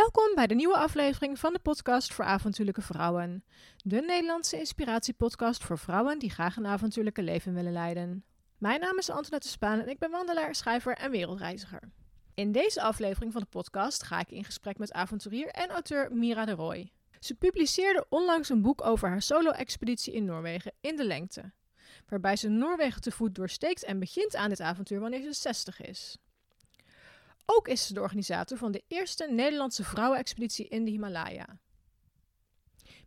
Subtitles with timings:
[0.00, 3.44] Welkom bij de nieuwe aflevering van de podcast voor avontuurlijke vrouwen.
[3.76, 8.24] De Nederlandse inspiratiepodcast voor vrouwen die graag een avontuurlijke leven willen leiden.
[8.58, 11.92] Mijn naam is Antoinette Spaan en ik ben wandelaar, schrijver en wereldreiziger.
[12.34, 16.44] In deze aflevering van de podcast ga ik in gesprek met avonturier en auteur Mira
[16.44, 16.92] de Roy.
[17.18, 21.52] Ze publiceerde onlangs een boek over haar solo-expeditie in Noorwegen in de lengte,
[22.08, 26.18] waarbij ze Noorwegen te voet doorsteekt en begint aan dit avontuur wanneer ze 60 is.
[27.52, 31.58] Ook is ze de organisator van de eerste Nederlandse vrouwenexpeditie in de Himalaya.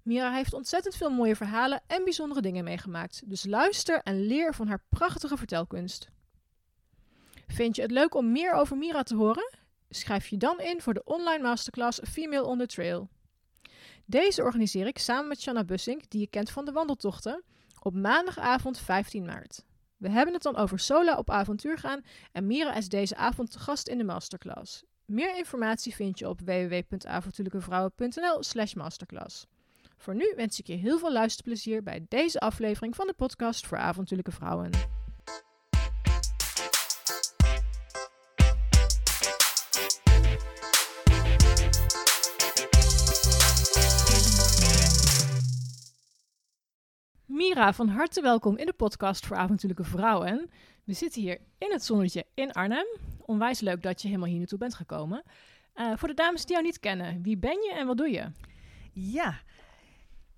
[0.01, 4.67] Mira heeft ontzettend veel mooie verhalen en bijzondere dingen meegemaakt, dus luister en leer van
[4.67, 6.09] haar prachtige vertelkunst.
[7.47, 9.57] Vind je het leuk om meer over Mira te horen?
[9.89, 13.09] Schrijf je dan in voor de online masterclass Female on the Trail.
[14.05, 17.43] Deze organiseer ik samen met Shanna Bussink, die je kent van de wandeltochten,
[17.79, 19.65] op maandagavond 15 maart.
[20.03, 23.59] We hebben het dan over solo op avontuur gaan en Mira is deze avond te
[23.59, 24.83] gast in de masterclass.
[25.05, 29.45] Meer informatie vind je op www.avontuurlijkevrouwen.nl slash masterclass.
[29.97, 33.77] Voor nu wens ik je heel veel luisterplezier bij deze aflevering van de podcast voor
[33.77, 34.69] avontuurlijke vrouwen.
[47.43, 50.49] Mira, van harte welkom in de podcast voor avontuurlijke vrouwen.
[50.83, 52.85] We zitten hier in het zonnetje in Arnhem.
[53.19, 55.23] Onwijs leuk dat je helemaal hier naartoe bent gekomen.
[55.75, 58.31] Uh, voor de dames die jou niet kennen, wie ben je en wat doe je?
[58.91, 59.39] Ja,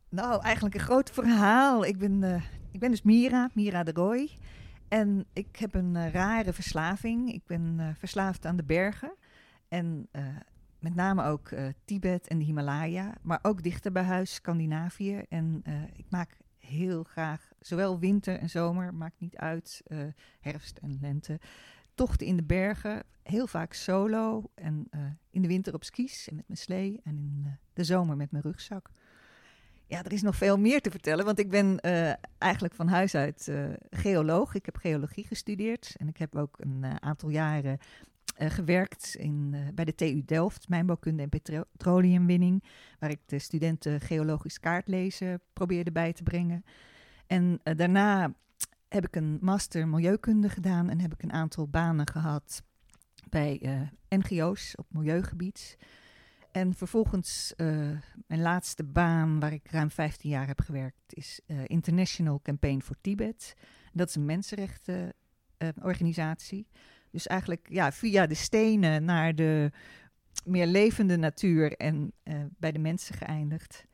[0.10, 1.86] nou eigenlijk een groot verhaal.
[1.86, 4.30] Ik ben, uh, ik ben dus Mira, Mira de Roy.
[4.88, 7.34] En ik heb een uh, rare verslaving.
[7.34, 9.16] Ik ben verslaafd aan de bergen.
[9.68, 10.10] En
[10.80, 11.50] met name ook
[11.86, 13.14] Tibet en de Himalaya.
[13.22, 15.24] Maar ook dichter bij huis, Scandinavië.
[15.30, 15.64] En
[15.96, 20.00] ik maak heel graag, zowel winter en zomer, maakt niet uit, uh,
[20.40, 21.40] herfst en lente,
[21.94, 26.36] tochten in de bergen, heel vaak solo en uh, in de winter op skis en
[26.36, 28.90] met mijn slee en in uh, de zomer met mijn rugzak.
[29.88, 31.80] Ja, er is nog veel meer te vertellen, want ik ben
[32.38, 33.52] eigenlijk van huis uit
[33.90, 34.56] geoloog.
[34.56, 37.78] Ik heb geologie gestudeerd en ik heb ook een aantal jaren
[38.38, 42.64] uh, gewerkt in, uh, bij de TU Delft, mijnbouwkunde en petroleumwinning,
[43.00, 46.66] waar ik de studenten geologisch kaartlezen probeerde bij te brengen.
[47.28, 48.34] En uh, daarna
[48.90, 52.64] heb ik een master milieukunde gedaan en heb ik een aantal banen gehad
[53.30, 55.78] bij NGO's op milieugebied.
[56.52, 57.54] En vervolgens,
[58.28, 63.54] mijn laatste baan, waar ik ruim 15 jaar heb gewerkt, is International Campaign for Tibet.
[63.94, 66.68] Dat is een mensenrechtenorganisatie.
[67.16, 69.72] Dus eigenlijk ja, via de stenen naar de
[70.44, 73.86] meer levende natuur en uh, bij de mensen geëindigd.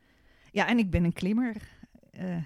[0.50, 1.56] Ja, en ik ben een klimmer.
[2.20, 2.36] Uh,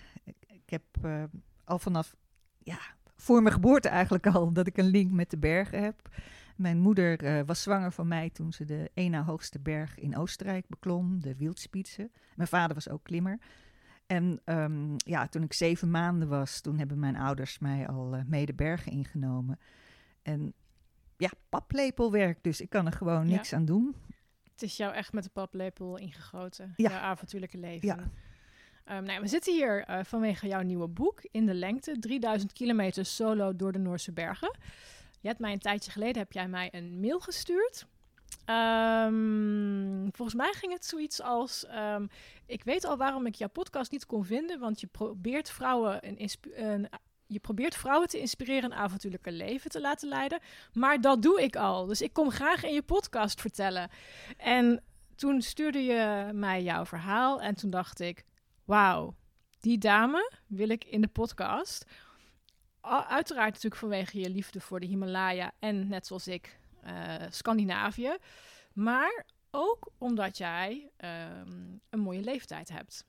[0.46, 1.24] ik, heb uh,
[1.64, 2.14] al vanaf,
[2.58, 2.78] ja,
[3.16, 6.08] voor mijn geboorte eigenlijk al, dat ik een link met de bergen heb.
[6.56, 11.22] Mijn moeder was zwanger van mij toen ze de na hoogste berg in Oostenrijk beklom,
[11.22, 12.10] de Wildspitze.
[12.34, 13.38] Mijn vader was ook klimmer.
[14.06, 18.46] En um, ja, toen ik zeven maanden was, toen hebben mijn ouders mij al mee
[18.46, 19.58] de bergen ingenomen.
[20.22, 20.54] En
[21.16, 22.38] ja, paplepelwerk.
[22.42, 23.96] Dus ik kan er gewoon niks aan doen.
[24.52, 26.72] Het is jou echt met de paplepel ingegoten.
[26.76, 26.90] Ja.
[26.90, 27.88] Jouw avontuurlijke leven.
[27.88, 28.10] Ja.
[28.96, 31.98] Um, nou, we zitten hier uh, vanwege jouw nieuwe boek in de lengte.
[31.98, 34.56] 3000 kilometer solo door de Noorse bergen.
[35.20, 37.86] Je hebt mij een tijdje geleden heb jij mij een mail gestuurd.
[38.50, 42.08] Um, volgens mij ging het zoiets als: um,
[42.46, 46.30] Ik weet al waarom ik jouw podcast niet kon vinden, want je probeert vrouwen een,
[46.54, 46.88] een
[47.26, 50.40] je probeert vrouwen te inspireren een avontuurlijke leven te laten leiden.
[50.72, 51.86] Maar dat doe ik al.
[51.86, 53.90] Dus ik kom graag in je podcast vertellen.
[54.36, 54.82] En
[55.14, 57.40] toen stuurde je mij jouw verhaal.
[57.40, 58.24] En toen dacht ik:
[58.64, 59.14] Wauw,
[59.60, 61.84] die dame wil ik in de podcast.
[62.80, 65.52] Uiteraard natuurlijk vanwege je liefde voor de Himalaya.
[65.58, 68.16] En net zoals ik, uh, Scandinavië.
[68.72, 73.06] Maar ook omdat jij um, een mooie leeftijd hebt.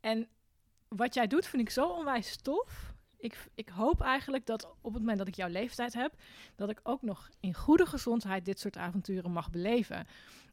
[0.00, 0.28] En
[0.88, 2.91] wat jij doet vind ik zo onwijs tof
[3.22, 6.12] ik, ik hoop eigenlijk dat op het moment dat ik jouw leeftijd heb,
[6.56, 10.06] dat ik ook nog in goede gezondheid dit soort avonturen mag beleven.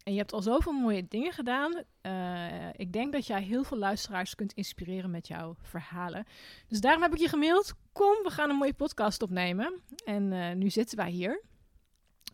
[0.03, 1.83] En je hebt al zoveel mooie dingen gedaan.
[2.01, 6.25] Uh, ik denk dat jij heel veel luisteraars kunt inspireren met jouw verhalen.
[6.67, 7.73] Dus daarom heb ik je gemaild.
[7.91, 9.81] Kom, we gaan een mooie podcast opnemen.
[10.05, 11.41] En uh, nu zitten wij hier.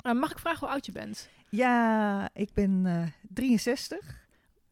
[0.04, 1.30] Uh, mag ik vragen hoe oud je bent?
[1.50, 4.25] Ja, ik ben 63.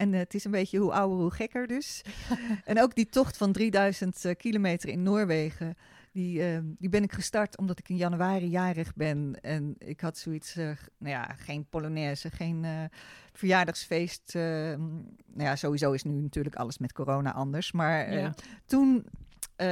[0.04, 2.02] En uh, het is een beetje hoe ouder, hoe gekker dus.
[2.66, 5.78] en ook die tocht van 3000 uh, eh, kilometer in Noorwegen,
[6.12, 9.42] die, uh, die ben ik gestart omdat ik in januari jarig ben.
[9.42, 12.66] En ik had zoiets, nou ja, geen Polonaise, geen
[13.34, 14.34] verjaardagsfeest.
[14.34, 14.78] nou
[15.38, 17.72] ja, sowieso is nu natuurlijk alles met corona anders.
[17.72, 18.34] Maar ja.
[18.66, 19.06] toen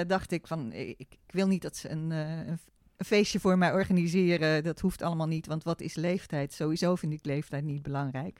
[0.07, 2.60] dacht ik van, ik, ik, wil niet dat ze een, een
[2.98, 4.63] een feestje voor mij organiseren.
[4.63, 6.54] Dat hoeft allemaal niet, want wat is leeftijd?
[6.54, 8.39] Sowieso vind ik leeftijd niet belangrijk.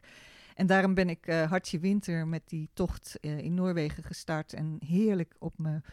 [0.56, 4.54] En daarom ben ik uh, Hartje Winter met die tocht in Noorwegen gestart.
[4.54, 5.84] En heerlijk op mijn,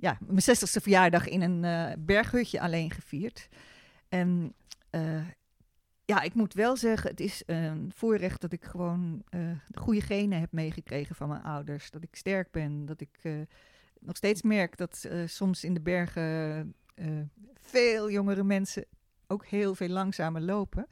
[0.00, 3.48] ja, mijn 60ste verjaardag in een berghutje alleen gevierd.
[4.08, 4.54] En
[6.04, 9.22] ja, ik moet wel zeggen, het is een voorrecht dat ik gewoon
[9.68, 11.90] de goede genen heb meegekregen van mijn ouders.
[11.90, 13.46] Dat ik sterk ben, dat ik
[14.00, 16.74] nog steeds merk dat soms in de bergen
[17.54, 18.84] veel jongere mensen
[19.26, 20.86] ook heel veel langzamer lopen.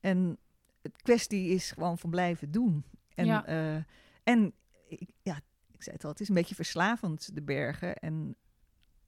[0.00, 0.38] En
[0.82, 2.84] het kwestie is gewoon van blijven doen.
[3.14, 3.46] En, ja.
[3.46, 3.82] Eh,
[4.22, 4.52] en
[4.88, 5.40] ik, ja,
[5.72, 7.96] ik zei het al, het is een beetje verslavend, de bergen.
[7.96, 8.36] En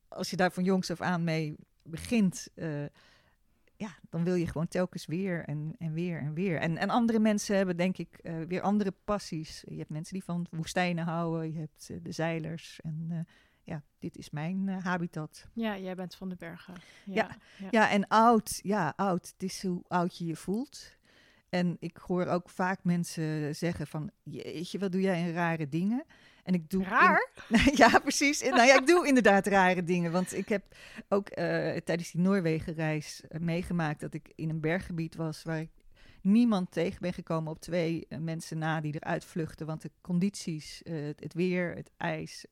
[0.08, 2.84] als je daar van jongs af aan mee begint, uh,
[3.76, 6.60] ja, dan wil je gewoon telkens weer en, en weer en weer.
[6.60, 9.62] En, en andere mensen hebben denk ik uh, weer andere passies.
[9.66, 13.26] Je hebt mensen die van woestijnen houden, je hebt de zeilers en
[13.62, 15.46] ja, dit is mijn habitat.
[15.52, 16.74] Ja, jij bent van de bergen.
[17.04, 17.90] Ja, ja, ja.
[17.90, 19.30] en oud, ja, oud.
[19.32, 20.98] Het is hoe oud je je voelt.
[21.50, 26.04] En ik hoor ook vaak mensen zeggen van, jeetje, wat doe jij in rare dingen?
[26.44, 27.30] En ik doe raar?
[27.74, 28.40] ja, precies.
[28.40, 30.12] nou ja, ik doe inderdaad rare dingen.
[30.12, 30.64] Want ik heb
[31.08, 31.36] ook uh,
[31.76, 35.70] tijdens die Noorwegenreis uh, meegemaakt dat ik in een berggebied was waar ik
[36.22, 39.66] niemand tegen ben gekomen op twee mensen na die eruit vluchten.
[39.66, 40.82] Want de condities,
[41.16, 42.44] het weer, het ijs,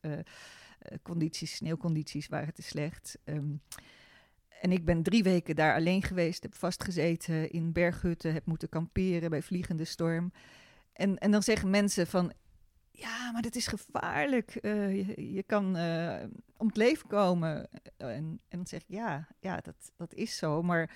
[0.79, 3.17] eh, condities, sneeuwcondities waren te slecht.
[3.23, 3.55] Ehm,
[4.61, 9.29] en ik ben drie weken daar alleen geweest, heb vastgezeten in berghutten, heb moeten kamperen
[9.29, 10.31] bij vliegende storm.
[10.93, 12.33] En, en dan zeggen mensen van,
[12.91, 14.57] ja, maar dit is gevaarlijk.
[14.61, 16.23] Uh, je, kan uh,
[16.57, 17.69] om het leven komen.
[17.97, 20.61] En, en dan zeg ik, ja, ja dat, dat is zo.
[20.61, 20.89] Maar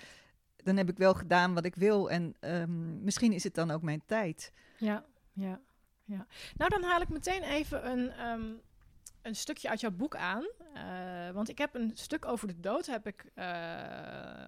[0.56, 2.10] dan heb ik wel gedaan wat ik wil.
[2.10, 4.52] En um, misschien is het dan ook mijn tijd.
[4.78, 5.60] Ja, ja,
[6.04, 6.26] ja.
[6.56, 8.26] Nou, dan haal ik meteen even een...
[8.26, 8.60] Um
[9.24, 10.44] een stukje uit jouw boek aan.
[10.74, 13.44] Uh, want ik heb een stuk over de dood heb ik, uh,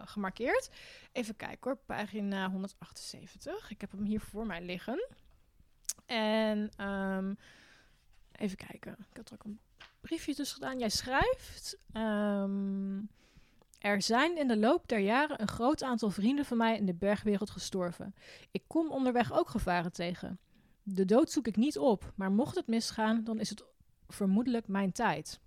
[0.05, 0.71] gemarkeerd.
[1.13, 3.71] Even kijken hoor, pagina 178.
[3.71, 5.09] Ik heb hem hier voor mij liggen.
[6.07, 7.39] En um,
[8.33, 8.97] even kijken.
[9.11, 9.61] Ik had er ook een
[10.01, 10.79] briefje tussen gedaan.
[10.79, 11.79] Jij schrijft...
[11.93, 13.09] Um,
[13.79, 16.95] er zijn in de loop der jaren een groot aantal vrienden van mij in de
[16.95, 18.15] bergwereld gestorven.
[18.51, 20.39] Ik kom onderweg ook gevaren tegen.
[20.83, 23.65] De dood zoek ik niet op, maar mocht het misgaan, dan is het
[24.09, 25.41] vermoedelijk mijn tijd.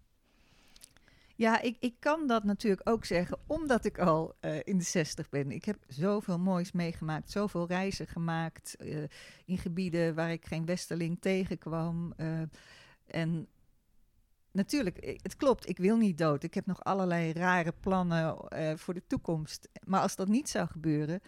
[1.39, 5.29] Ja, ik, ik kan dat natuurlijk ook zeggen, omdat ik al uh, in de 60
[5.29, 5.51] ben.
[5.51, 9.03] Ik heb zoveel moois meegemaakt, zoveel reizen gemaakt uh,
[9.45, 12.13] in gebieden waar ik geen westerling tegenkwam.
[12.17, 12.41] Uh,
[13.05, 13.47] en
[14.51, 16.43] natuurlijk, het klopt, ik wil niet dood.
[16.43, 18.37] Ik heb nog allerlei rare plannen
[18.79, 19.69] voor de toekomst.
[19.83, 21.21] Maar als dat niet zou gebeuren,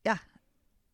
[0.00, 0.20] ja,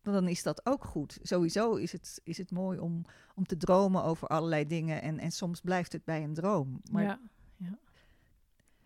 [0.02, 1.18] dan is dat ook goed.
[1.22, 3.04] Sowieso is het, is het mooi om,
[3.34, 5.02] om te dromen over allerlei dingen.
[5.02, 6.80] En, en soms blijft het bij een droom.
[6.90, 7.20] Maar, ja,
[7.56, 7.78] ja.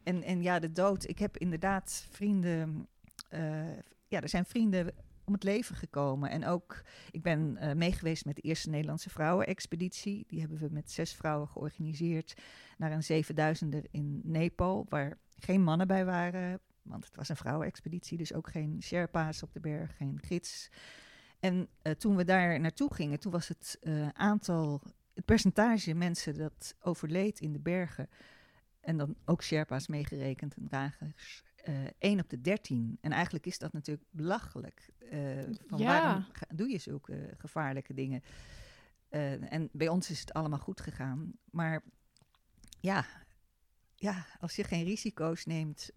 [0.02, 1.08] En, en ja, de dood.
[1.08, 2.88] Ik heb inderdaad vrienden.
[3.30, 3.76] Uh,
[4.08, 4.94] ja, er zijn vrienden
[5.24, 6.30] om het leven gekomen.
[6.30, 10.24] En ook, ik ben uh, meegeweest met de eerste Nederlandse vrouwenexpeditie.
[10.28, 12.34] Die hebben we met zes vrouwen georganiseerd
[12.78, 16.60] naar een zevenduizender in Nepal, waar geen mannen bij waren.
[16.82, 20.70] Want het was een vrouwenexpeditie, dus ook geen Sherpa's op de berg, geen gids.
[21.44, 24.82] En uh, toen we daar naartoe gingen, toen was het uh, aantal,
[25.14, 28.08] het percentage mensen dat overleed in de bergen,
[28.80, 32.98] en dan ook Sherpa's meegerekend en dragers, uh, eh, 1 op de 13.
[33.00, 34.90] En eigenlijk is dat natuurlijk belachelijk.
[35.66, 36.02] van ja.
[36.02, 38.22] Waarom doe je zulke gevaarlijke dingen?
[39.48, 41.32] en bij ons is het allemaal goed gegaan.
[41.50, 41.82] Maar
[42.80, 43.06] ja,
[43.94, 45.90] ja als je geen risico's neemt.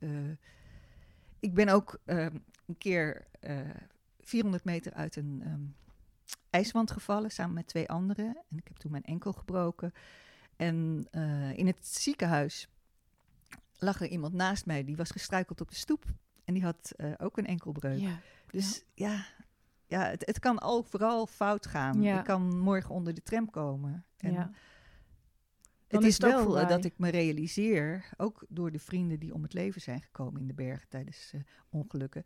[1.39, 3.27] ik ben ook een keer
[4.27, 5.75] 400 meter uit een um,
[6.49, 8.43] ijswand gevallen samen met twee anderen.
[8.49, 9.93] En ik heb toen mijn enkel gebroken.
[10.55, 12.67] En uh, in het ziekenhuis
[13.77, 16.05] lag er iemand naast mij die was gestruikeld op de stoep.
[16.43, 17.99] En die had uh, ook een enkelbreuk.
[17.99, 18.19] Ja,
[18.51, 19.25] dus ja, ja,
[19.85, 22.01] ja het, het, kan al vooral fout gaan.
[22.01, 22.19] Ja.
[22.19, 24.05] Ik kan morgen onder de tram komen.
[24.17, 24.51] En ja.
[25.87, 29.53] Het is, wel uh, dat ik me realiseer, ook door de vrienden die om het
[29.53, 32.25] leven zijn gekomen in de bergen tijdens uh, ongelukken,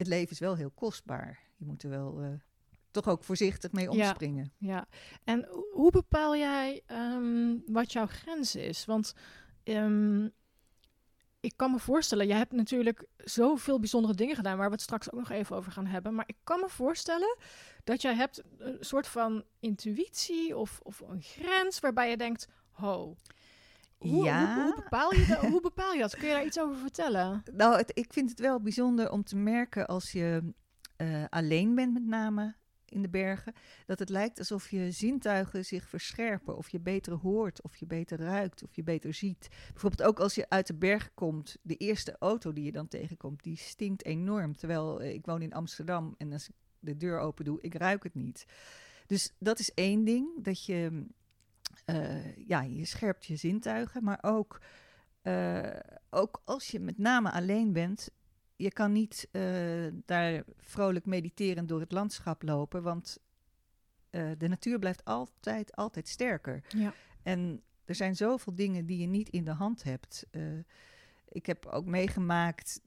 [0.00, 1.38] het leven is wel heel kostbaar.
[1.56, 2.28] Je moet er wel uh,
[2.90, 4.52] toch ook voorzichtig mee omspringen.
[4.58, 4.86] Ja, ja.
[5.24, 8.84] en hoe bepaal jij um, wat jouw grens is?
[8.84, 9.14] Want
[9.64, 10.32] um,
[11.40, 15.12] ik kan me voorstellen, jij hebt natuurlijk zoveel bijzondere dingen gedaan, waar we het straks
[15.12, 16.14] ook nog even over gaan hebben.
[16.14, 17.36] Maar ik kan me voorstellen
[17.84, 23.16] dat jij hebt een soort van intuïtie of, of een grens waarbij je denkt, ho,
[24.08, 24.54] hoe, ja.
[24.54, 26.16] Hoe, hoe, bepaal je dat, hoe bepaal je dat?
[26.16, 27.42] Kun je daar iets over vertellen?
[27.52, 30.52] Nou, het, ik vind het wel bijzonder om te merken als je
[30.96, 32.54] uh, alleen bent, met name
[32.90, 33.52] in de bergen,
[33.86, 36.56] dat het lijkt alsof je zintuigen zich verscherpen.
[36.56, 39.48] Of je beter hoort, of je beter ruikt, of je beter ziet.
[39.72, 43.42] Bijvoorbeeld ook als je uit de berg komt, de eerste auto die je dan tegenkomt,
[43.42, 44.56] die stinkt enorm.
[44.56, 48.14] Terwijl uh, ik woon in Amsterdam en als de deur open doe, ik ruik het
[48.14, 48.46] niet.
[49.06, 51.06] Dus dat is één ding, dat je,
[51.86, 54.60] uh, ja, je scherpt je zintuigen, maar ook,
[55.22, 55.76] uh,
[56.10, 58.10] ook als je met name alleen bent,
[58.56, 63.18] je kan niet uh, daar vrolijk mediterend door het landschap lopen, want
[64.10, 66.64] de natuur blijft altijd, altijd sterker.
[66.68, 66.94] Ja.
[67.22, 70.26] En er zijn zoveel dingen die je niet in de hand hebt.
[71.28, 72.80] ik heb ook meegemaakt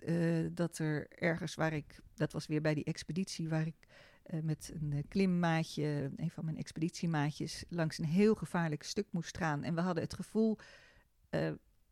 [0.52, 3.88] dat er ergens waar ik, dat was weer bij die expeditie waar ik
[4.32, 9.38] uh, met een uh, klimmaatje, een van mijn expeditiemaatjes, langs een heel gevaarlijk stuk moest
[9.38, 9.64] gaan.
[9.64, 10.58] En we hadden het gevoel,
[11.30, 11.52] uh,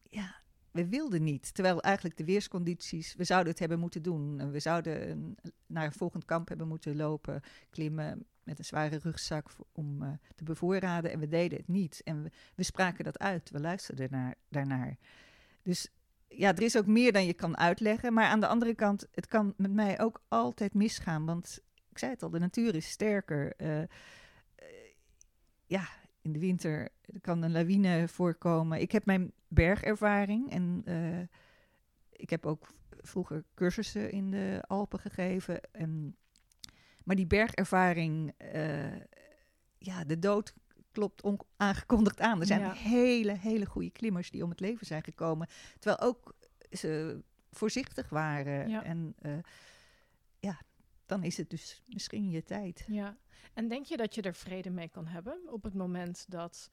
[0.09, 0.35] ja,
[0.71, 1.53] we wilden niet.
[1.53, 4.51] Terwijl eigenlijk de weerscondities, we zouden het hebben moeten doen.
[4.51, 5.35] We zouden
[5.65, 11.11] naar een volgend kamp hebben moeten lopen, klimmen met een zware rugzak om te bevoorraden.
[11.11, 12.01] En we deden het niet.
[12.03, 14.97] En we, we spraken dat uit, we luisterden naar, daarnaar.
[15.63, 15.89] Dus
[16.27, 18.13] ja, er is ook meer dan je kan uitleggen.
[18.13, 21.25] Maar aan de andere kant, het kan met mij ook altijd misgaan.
[21.25, 21.59] Want
[21.91, 23.53] ik zei het al, de natuur is sterker.
[23.57, 23.83] Uh,
[25.65, 25.87] ja,
[26.21, 26.89] in de winter
[27.21, 28.81] kan een lawine voorkomen.
[28.81, 31.27] Ik heb mijn bergervaring en uh,
[32.11, 32.67] ik heb ook
[33.01, 35.61] vroeger cursussen in de Alpen gegeven.
[35.71, 36.15] En,
[37.03, 38.33] maar die bergervaring,
[39.77, 40.53] ja, de dood
[40.91, 41.23] klopt
[41.57, 42.39] aangekondigd aan.
[42.39, 42.73] Er zijn ja.
[42.73, 45.47] hele, hele goede klimmers die om het leven zijn gekomen.
[45.79, 46.35] Terwijl ook
[46.71, 47.21] ze
[47.51, 48.69] voorzichtig waren.
[48.69, 48.83] Ja.
[48.83, 49.15] En
[51.11, 52.85] dan is het dus misschien je tijd.
[52.87, 53.17] Ja,
[53.53, 56.71] en denk je dat je er vrede mee kan hebben op het moment dat.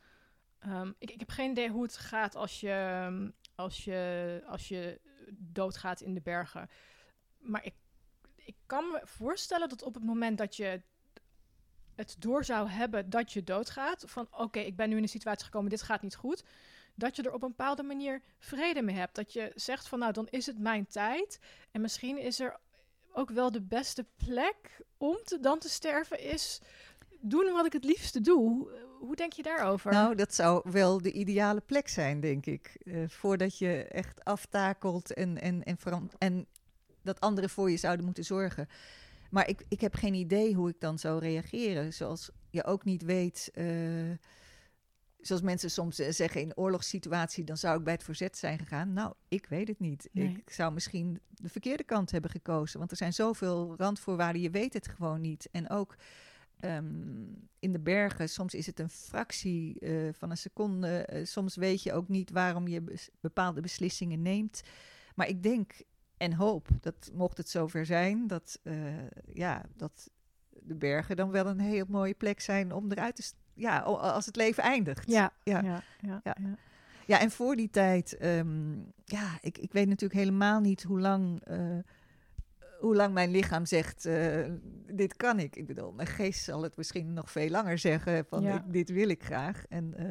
[0.66, 5.00] Um, ik, ik heb geen idee hoe het gaat als je, als je, als je
[5.32, 6.68] doodgaat in de bergen.
[7.38, 7.74] Maar ik,
[8.34, 10.82] ik kan me voorstellen dat op het moment dat je
[11.94, 15.44] het door zou hebben dat je doodgaat, van oké, ik ben nu in een situatie
[15.44, 16.44] gekomen, dit gaat niet goed,
[16.94, 19.14] dat je er op een bepaalde manier vrede mee hebt.
[19.14, 21.40] Dat je zegt van nou, dan is het mijn tijd.
[21.70, 22.60] En misschien is er
[23.18, 26.60] ook wel de beste plek om te, dan te sterven is
[27.20, 28.68] doen wat ik het liefste doe.
[28.98, 29.92] Hoe denk je daarover?
[29.92, 32.76] Nou, dat zou wel de ideale plek zijn, denk ik.
[32.84, 35.78] Uh, voordat je echt aftakelt en, en, en,
[36.18, 36.46] en
[37.02, 38.68] dat anderen voor je zouden moeten zorgen.
[39.30, 41.92] Maar ik, ik heb geen idee hoe ik dan zou reageren.
[41.92, 43.50] Zoals je ook niet weet.
[43.54, 44.10] Uh,
[45.20, 48.92] zoals mensen soms eh, zeggen in oorlogssituatie, dan zou ik bij het verzet zijn gegaan.
[48.92, 50.08] Nou, ik weet het niet.
[50.12, 50.42] Nee.
[50.46, 52.78] Ik zou misschien de verkeerde kant hebben gekozen.
[52.78, 55.48] Want er zijn zoveel randvoorwaarden, je weet het gewoon niet.
[55.52, 55.96] En ook
[56.60, 61.08] um, in de bergen, soms is het een fractie uh, van een seconde.
[61.12, 64.62] Uh, soms weet je ook niet waarom je bes bepaalde beslissingen neemt.
[65.14, 65.72] Maar ik denk
[66.16, 68.60] en hoop dat mocht het zover zijn, dat,
[69.32, 70.10] ja, dat
[70.50, 73.22] de bergen dan wel een heel mooie plek zijn om eruit te
[73.58, 75.10] ja, als het leven eindigt.
[75.10, 75.82] Ja, ja, ja,
[76.22, 76.34] ja.
[77.06, 77.20] ja.
[77.20, 81.78] en voor die tijd, um, ja, ik, ik weet natuurlijk helemaal niet hoe lang, uh,
[82.80, 84.44] hoe lang mijn lichaam zegt, uh,
[84.86, 85.56] dit kan ik.
[85.56, 89.08] Ik bedoel, mijn geest zal het misschien nog veel langer zeggen, van ik, dit wil
[89.08, 89.64] ik graag.
[89.68, 90.10] En uh,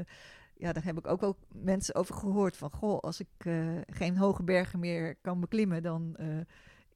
[0.55, 3.51] ja, daar heb ik ook wel mensen over gehoord van, goh, als ik
[3.87, 6.15] geen hoge bergen meer kan beklimmen, dan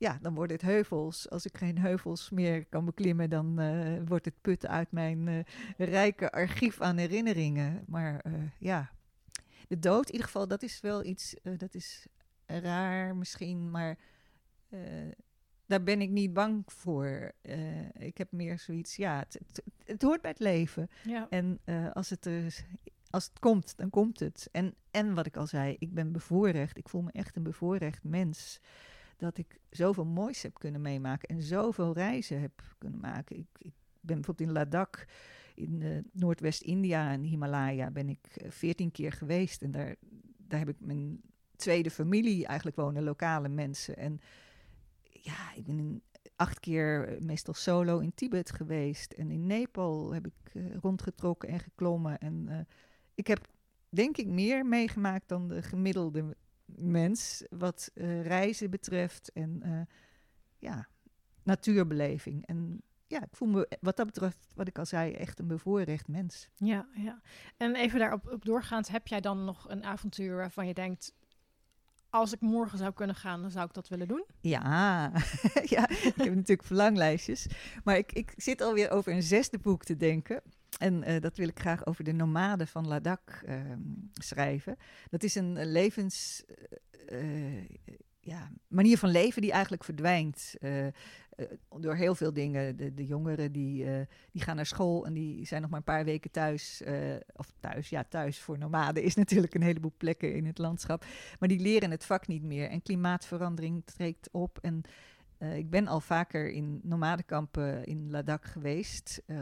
[0.01, 1.29] ja, dan worden het heuvels.
[1.29, 5.39] Als ik geen heuvels meer kan beklimmen, dan uh, wordt het putten uit mijn uh,
[5.77, 7.83] rijke archief aan herinneringen.
[7.87, 8.91] Maar uh, ja,
[9.67, 12.07] de dood in ieder geval, dat is wel iets, dat is
[12.45, 13.97] raar misschien, maar
[15.65, 17.31] daar ben ik niet bang voor.
[17.93, 20.89] ik heb meer zoiets, ja, het, het, het hoort bij het leven.
[21.03, 21.27] Ja.
[21.29, 21.59] En
[21.93, 22.65] als het er
[23.09, 24.49] als het komt, dan komt het.
[24.51, 26.77] En, en wat ik al zei, ik ben bevoorrecht.
[26.77, 28.59] Ik voel me echt een bevoorrecht mens
[29.21, 33.37] dat ik zoveel moois heb kunnen meemaken en zoveel reizen heb kunnen maken.
[33.37, 35.05] Ik, ik ben bijvoorbeeld in Ladakh,
[35.55, 39.61] in uh, Noordwest-India en Himalaya, ben ik veertien uh, keer geweest.
[39.61, 39.95] En daar,
[40.37, 41.21] daar heb ik mijn
[41.55, 43.97] tweede familie, eigenlijk wonen lokale mensen.
[43.97, 44.19] En
[45.01, 46.01] ja, ik ben
[46.35, 49.11] acht keer meestal solo in Tibet geweest.
[49.11, 52.19] En in Nepal heb ik rondgetrokken en geklommen.
[52.19, 52.67] En
[53.13, 53.47] ik heb
[53.89, 56.35] denk ik meer meegemaakt dan de gemiddelde
[56.77, 59.81] mens wat uh, reizen betreft en uh,
[60.57, 60.87] ja,
[61.43, 62.45] natuurbeleving.
[62.45, 66.07] En ja, ik voel me wat dat betreft, wat ik al zei, echt een bevoorrecht
[66.07, 66.49] mens.
[66.55, 67.21] Ja, ja.
[67.57, 71.13] En even daarop op doorgaand, heb jij dan nog een avontuur waarvan je denkt,
[72.09, 74.25] als ik morgen zou kunnen gaan, dan zou ik dat willen doen?
[74.41, 75.11] Ja,
[75.75, 77.47] ja ik heb natuurlijk verlanglijstjes.
[77.83, 80.41] Maar ik, ik zit alweer over een zesde boek te denken.
[80.77, 83.55] En uh, dat wil ik graag over de nomaden van Ladakh uh,
[84.13, 84.77] schrijven.
[85.09, 86.43] Dat is een levens...
[87.11, 87.69] Uh,
[88.23, 90.55] ja, manier van leven die eigenlijk verdwijnt.
[91.79, 92.77] door heel veel dingen.
[92.77, 93.85] De, de jongeren die,
[94.31, 96.81] die gaan naar school en die zijn nog maar een paar weken thuis.
[97.35, 101.05] of thuis, ja, thuis voor nomaden is natuurlijk een heleboel plekken in het landschap.
[101.39, 102.69] Maar die leren het vak niet meer.
[102.69, 104.59] En klimaatverandering trekt op.
[104.61, 104.83] En
[105.41, 109.21] eh, ik ben al vaker in nomadenkampen in Ladakh geweest.
[109.25, 109.41] eh,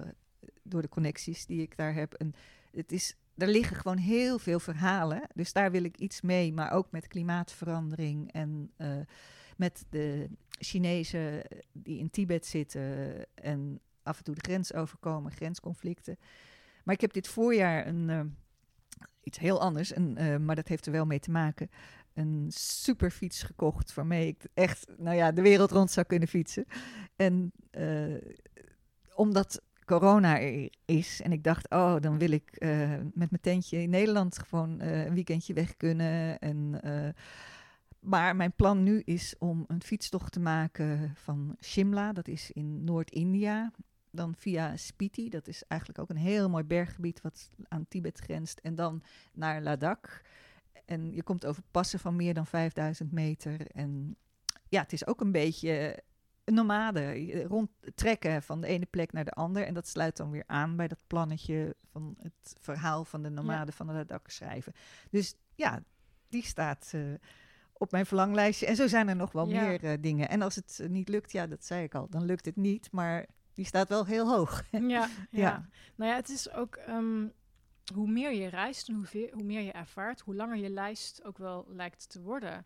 [0.70, 2.14] door de connecties die ik daar heb.
[2.14, 2.34] En
[2.72, 5.22] het is, er liggen gewoon heel veel verhalen.
[5.34, 6.54] Dus daar wil ik iets mee.
[6.54, 8.98] Maar ook met klimaatverandering en eh,
[9.58, 13.26] met de Chinezen die in Tibet zitten.
[13.34, 16.18] En af en toe de grens overkomen, grensconflicten.
[16.84, 18.22] Maar ik heb dit voorjaar een, eh,
[19.24, 21.70] iets heel anders, eh, maar dat heeft er wel mee te maken.
[22.14, 26.66] Een superfiets gekocht waarmee ik echt nou ja, de wereld rond zou kunnen fietsen.
[27.16, 28.16] En eh,
[29.16, 30.38] omdat corona
[30.86, 34.80] is en ik dacht, oh, dan wil ik eh, met mijn tentje in Nederland gewoon
[34.80, 36.40] eh, een weekendje weg kunnen.
[36.40, 37.10] En, eh,
[38.00, 42.84] maar mijn plan nu is om een fietstocht te maken van Shimla, dat is in
[42.84, 43.72] Noord-India.
[44.12, 48.60] Dan via Spiti, dat is eigenlijk ook een heel mooi berggebied wat aan Tibet grenst.
[48.60, 49.04] En dan
[49.34, 50.22] naar Ladakh.
[50.86, 53.68] En je komt over passen van meer dan 5000 meter.
[53.72, 54.16] En
[54.68, 56.04] ja, het is ook een beetje
[56.52, 57.44] nomade.
[57.44, 59.66] Rondtrekken van de ene plek naar de andere.
[59.66, 63.72] En dat sluit dan weer aan bij dat plannetje van het verhaal van de nomade
[63.72, 64.74] van de Ladakh schrijven.
[65.10, 65.84] Dus ja,
[66.30, 67.02] die staat eh,
[67.74, 68.66] op mijn verlanglijstje.
[68.66, 69.62] En zo zijn er nog wel Ja.
[69.68, 70.30] meer eh, dingen.
[70.30, 72.92] En als het eh, niet lukt, ja, dat zei ik al, dan lukt het niet.
[72.92, 74.64] Maar die staat wel heel hoog.
[74.72, 75.08] Ja, ja.
[75.30, 75.70] Ja.
[75.96, 77.28] Nou ja, het is ook ehm,
[77.94, 81.38] hoe meer je reist en hoe, hoe meer je ervaart, hoe langer je lijst ook
[81.38, 82.66] wel lijkt te worden.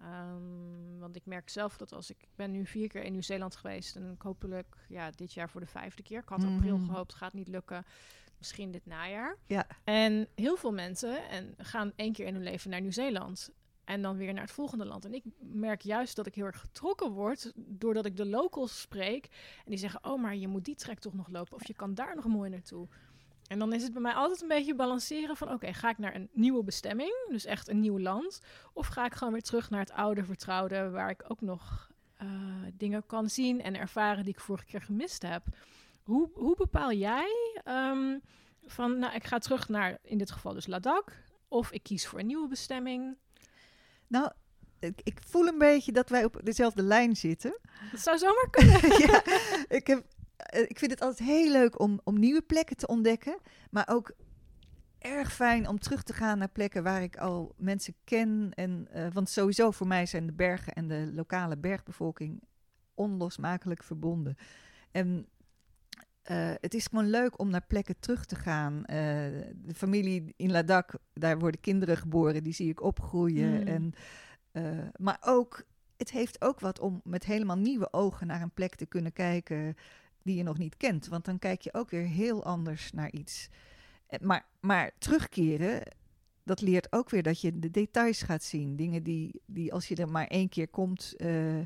[0.00, 3.56] Ehm, want ik merk zelf dat als ik, ik ben nu vier keer in Nieuw-Zeeland
[3.56, 6.18] geweest en hopelijk ja, dit jaar voor de vijfde keer.
[6.20, 6.86] Ik had april Mhm.
[6.90, 7.84] gehoopt, gaat niet lukken.
[8.38, 9.36] Misschien dit najaar.
[9.46, 9.66] Ja.
[9.84, 13.50] En heel veel mensen en gaan één keer in hun leven naar Nieuw-Zeeland.
[13.84, 15.04] En dan weer naar het volgende land.
[15.04, 19.24] En ik merk juist dat ik heel erg getrokken word doordat ik de locals spreek.
[19.64, 21.54] En die zeggen, oh, maar je moet die trek toch nog lopen.
[21.54, 22.88] Of je kan daar nog mooi naartoe.
[23.46, 25.52] En dan is het bij mij altijd een beetje balanceren van...
[25.52, 28.40] oké, ga ik naar een nieuwe bestemming, dus echt een nieuw land...
[28.72, 30.90] of ga ik gewoon weer terug naar het oude vertrouwde...
[30.90, 32.28] waar ik ook nog eh,
[32.72, 35.42] dingen kan zien en ervaren die ik vorige keer gemist heb.
[36.02, 38.18] Hoe, hoe bepaal jij ehm,
[38.66, 41.12] van, nou, ik ga terug naar, in dit geval dus Ladakh...
[41.48, 43.16] of ik kies voor een nieuwe bestemming?
[44.06, 44.30] Nou,
[44.78, 47.58] ik, ik voel een beetje dat wij op dezelfde lijn zitten.
[47.90, 48.80] Dat zou zomaar kunnen.
[49.06, 49.22] ja,
[49.68, 50.04] ik, heb,
[50.68, 53.38] ik vind het altijd heel leuk om, om nieuwe plekken te ontdekken.
[53.70, 54.12] Maar ook
[54.98, 58.50] erg fijn om terug te gaan naar plekken waar ik al mensen ken.
[58.54, 62.42] En, eh, want sowieso voor mij zijn de bergen en de lokale bergbevolking
[62.94, 64.36] onlosmakelijk verbonden.
[64.90, 65.28] En
[66.24, 68.84] eh, het is gewoon leuk om naar plekken terug te gaan.
[68.84, 68.96] Eh,
[69.54, 73.60] de familie in Ladakh, daar worden kinderen geboren, die zie ik opgroeien.
[73.60, 73.66] Mm.
[73.66, 73.92] En,
[74.52, 75.64] eh, maar ook,
[75.96, 79.76] het heeft ook wat om met helemaal nieuwe ogen naar een plek te kunnen kijken
[80.24, 81.06] die je nog niet kent.
[81.06, 83.48] Want dan kijk je ook weer heel anders naar iets.
[84.06, 85.82] Eh, Maar, maar terugkeren,
[86.42, 88.76] dat leert ook weer dat je de details gaat zien.
[88.76, 91.60] Dingen die, die als je er maar één keer komt, eh,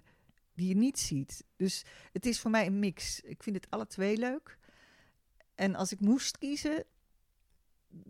[0.55, 1.45] die je niet ziet.
[1.57, 3.21] Dus het is voor mij een mix.
[3.21, 4.59] Ik vind het alle twee leuk.
[5.55, 6.85] En als ik moest kiezen,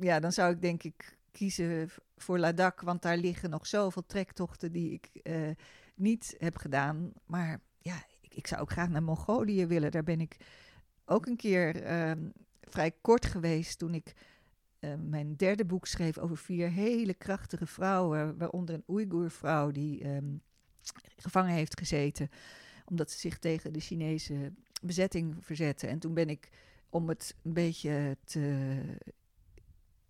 [0.00, 2.82] ja, dan zou ik denk ik kiezen voor Ladakh.
[2.82, 5.50] Want daar liggen nog zoveel trektochten die ik eh,
[5.94, 7.12] niet heb gedaan.
[7.26, 7.60] Maar
[8.38, 9.90] ik, zou ook graag naar Mongolië willen.
[9.90, 10.36] Daar ben ik
[11.04, 12.28] ook een keer ehm,
[12.60, 14.12] vrij kort geweest toen ik
[14.78, 20.36] eh, mijn derde boek schreef over vier hele krachtige vrouwen, waaronder een Oeigoer-vrouw die ehm,
[21.16, 22.28] gevangen heeft gezeten
[22.84, 25.86] omdat ze zich tegen de Chinese bezetting verzette.
[25.86, 26.48] En toen ben ik
[26.88, 28.76] om het een beetje te,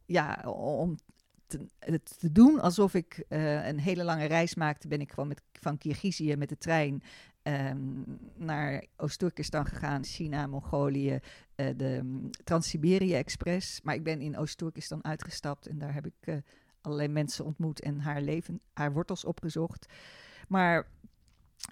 [0.06, 0.96] ja, om
[1.78, 5.42] het te doen alsof ik eh, een hele lange reis maakte, ben ik gewoon met,
[5.52, 7.02] van Kirgizië met de trein
[7.48, 8.02] ehm,
[8.34, 11.18] naar Oost-Turkestan gegaan, China, Mongolië,
[11.54, 13.80] eh, de mm, Trans-Siberië Express.
[13.82, 16.36] Maar ik ben in Oost-Turkestan uitgestapt en daar heb ik eh,
[16.80, 19.86] allerlei mensen ontmoet en haar leven, haar wortels opgezocht.
[20.48, 20.86] Maar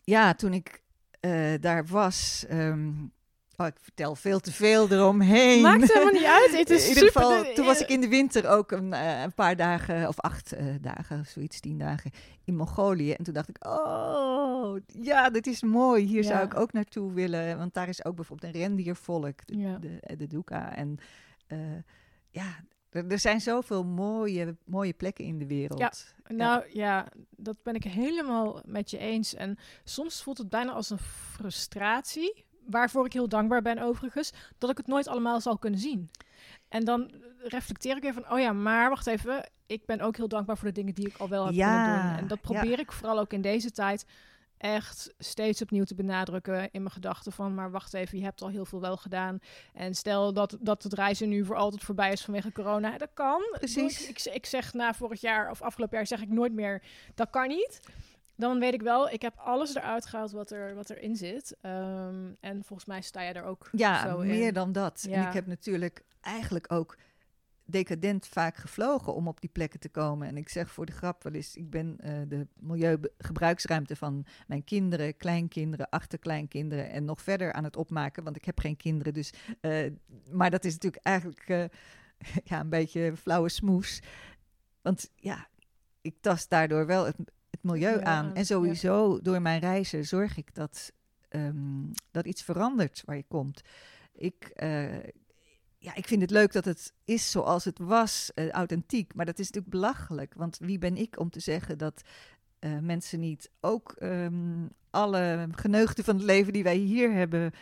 [0.04, 0.82] ja, toen ik
[1.20, 2.44] eh, daar was.
[2.48, 2.92] ehm,
[3.56, 5.62] oh, ik vertel veel te veel eromheen.
[5.62, 6.56] Maakt helemaal niet uit.
[6.58, 9.22] Het is in ieder super- geval, toen was ik in de winter ook een, eh,
[9.22, 12.10] een paar dagen, of acht eh, dagen, zoiets, tien dagen,
[12.44, 13.12] in Mongolië.
[13.12, 16.04] En toen dacht ik, oh, ja, dit is mooi.
[16.06, 16.28] Hier Ja.
[16.28, 17.58] zou ik ook naartoe willen.
[17.58, 19.78] Want daar is ook bijvoorbeeld een rendiervolk, de, Ja.
[19.78, 20.76] de, de Duka.
[20.76, 20.98] En
[21.46, 21.58] eh,
[22.30, 22.56] ja,
[22.90, 25.78] er, er zijn zoveel mooie, mooie plekken in de wereld.
[25.80, 25.92] Ja.
[26.34, 29.34] Nou ja, dat ben ik helemaal met je eens.
[29.34, 34.70] En soms voelt het bijna als een frustratie, waarvoor ik heel dankbaar ben overigens, dat
[34.70, 36.10] ik het nooit allemaal zal kunnen zien.
[36.68, 40.28] En dan reflecteer ik weer van, oh ja, maar wacht even, ik ben ook heel
[40.28, 42.18] dankbaar voor de dingen die ik al wel heb Ja, kunnen doen.
[42.18, 42.50] En dat ja.
[42.50, 44.06] probeer ik vooral ook in deze tijd
[44.58, 48.48] echt steeds opnieuw te benadrukken in mijn gedachten van, maar wacht even, je hebt al
[48.48, 49.38] heel veel wel gedaan.
[49.74, 53.42] En stel dat, dat het reizen nu voor altijd voorbij is vanwege corona, dat kan.
[53.50, 54.08] Precies.
[54.08, 56.82] Ik, ik, ik zeg na vorig jaar of afgelopen jaar zeg ik nooit meer,
[57.14, 57.80] dat kan niet.
[58.36, 61.56] Dan weet ik wel, ik heb alles eruit gehaald wat, er, wat erin zit.
[61.60, 64.54] Ehm, en volgens mij sta je er ook Ja, zo meer in.
[64.54, 65.06] dan dat.
[65.10, 66.96] En ik heb natuurlijk eigenlijk ook
[67.68, 70.28] decadent vaak gevlogen om op die plekken te komen.
[70.28, 74.64] En ik zeg voor de grap wel eens, ik ben eh, de milieugebruiksruimte van mijn
[74.64, 79.12] kinderen, kleinkinderen, achterkleinkinderen en nog verder aan het opmaken, want ik heb geen kinderen.
[79.12, 79.90] Dus, eh,
[80.30, 81.64] maar dat is natuurlijk eigenlijk eh,
[82.50, 84.02] ja, een beetje flauwe smoes.
[84.82, 85.48] Want ja,
[86.00, 87.16] ik tast daardoor wel het
[87.66, 88.34] milieu aan.
[88.34, 90.92] En sowieso door mijn reizen zorg ik dat,
[91.28, 93.60] ehm, dat iets verandert waar je komt.
[94.12, 95.02] Ik, eh,
[95.78, 99.14] ja, ik vind het leuk dat het is zoals het was, eh, authentiek.
[99.14, 100.34] Maar dat is natuurlijk belachelijk.
[100.34, 102.02] Want wie ben ik om te zeggen dat
[102.58, 107.52] eh, mensen niet ook ehm, alle geneugten van het leven die wij hier hebben,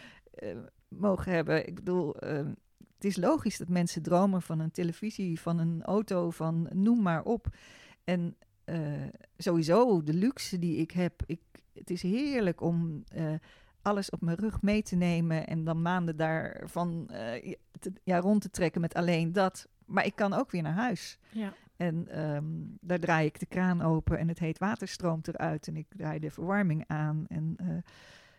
[0.89, 1.67] mogen hebben?
[1.67, 2.53] Ik bedoel, ehm,
[2.95, 7.23] het is logisch dat mensen dromen van een televisie, van een auto, van noem maar
[7.23, 7.47] op.
[8.05, 8.79] En eh,
[9.37, 11.23] sowieso de luxe die ik heb.
[11.27, 11.41] Ik,
[11.73, 13.35] het is heerlijk om eh,
[13.83, 18.19] alles op mijn rug mee te nemen en dan maanden daarvan eh, ja, te- ja,
[18.19, 19.69] rond te trekken met alleen dat.
[19.87, 21.19] Maar ik kan ook weer naar huis.
[21.31, 21.53] Ja.
[21.77, 22.45] En ehm,
[22.81, 26.19] daar draai ik de kraan open en het heet water stroomt eruit en ik draai
[26.19, 27.25] de verwarming aan.
[27.29, 27.57] En,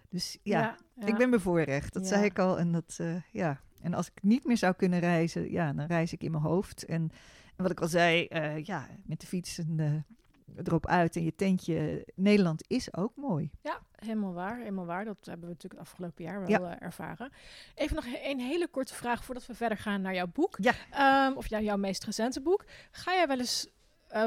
[0.10, 1.06] dus ja, ja.
[1.06, 1.94] ik ben bevoorrecht.
[1.94, 2.60] Dat zei ik al.
[2.60, 3.00] En, dat,
[3.32, 3.62] ja.
[3.82, 6.86] en als ik niet meer zou kunnen reizen, ja, dan reis ik in mijn hoofd.
[6.86, 7.12] En
[7.56, 11.36] wat ik al zei, eh, ja, met de fiets en, eh, erop uit en je
[11.36, 12.08] tentje.
[12.16, 13.50] Nederland is ook mooi.
[13.62, 15.06] Ja, helemaal waar, helemaal waar.
[15.06, 16.76] Dat hebben we natuurlijk het afgelopen jaar wel Ja.
[16.76, 17.32] eh, ervaren.
[17.76, 20.58] Even nog een hele korte vraag voordat we verder gaan naar jouw boek.
[20.62, 20.74] Ja.
[20.92, 22.66] Ehm, of ja, jouw meest recente boek.
[22.92, 23.68] Ga jij wel eens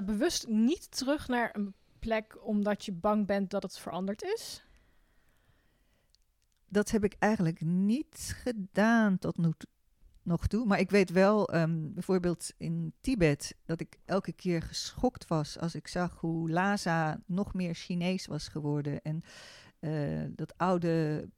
[0.04, 4.64] bewust niet terug naar een plek omdat je bang bent dat het veranderd is?
[6.68, 9.66] Dat heb ik eigenlijk niet gedaan tot nu t-
[10.28, 10.66] nog toe.
[10.66, 15.74] Maar ik weet wel, ehm, bijvoorbeeld in Tibet, dat ik elke keer geschokt was als
[15.74, 19.02] ik zag hoe Lhasa nog meer Chinees was geworden.
[19.02, 19.22] En
[19.78, 21.28] eh, dat oude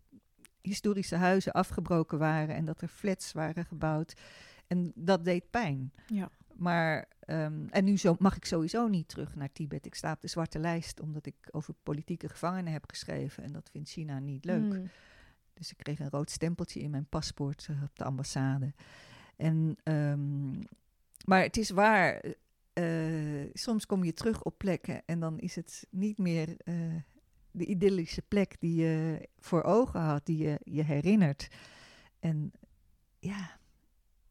[0.60, 4.20] historische huizen afgebroken waren en dat er flats waren gebouwd.
[4.66, 5.92] En dat deed pijn.
[6.06, 6.30] Ja.
[6.56, 9.86] Maar, ehm, en nu zo, mag ik sowieso niet terug naar Tibet.
[9.86, 13.44] Ik sta op de zwarte lijst omdat ik over politieke gevangenen heb geschreven.
[13.44, 14.72] En dat vindt China niet leuk.
[14.72, 14.90] Hmm.
[15.60, 18.72] Dus ik kreeg een rood stempeltje in mijn paspoort op de ambassade.
[19.36, 20.50] En, ehm,
[21.24, 22.22] maar het is waar,
[22.72, 26.74] eh, soms kom je terug op plekken en dan is het niet meer eh,
[27.50, 31.48] de idyllische plek die je voor ogen had, die je je herinnert.
[32.20, 32.52] En
[33.18, 33.58] ja,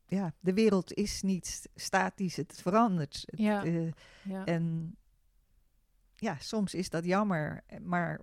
[0.06, 3.24] ja de wereld is niet statisch, het verandert.
[3.26, 3.64] Het, Ja.
[3.64, 3.92] eh,
[4.24, 4.46] Ja.
[4.46, 4.96] en
[6.16, 8.20] ja, soms is dat jammer, maar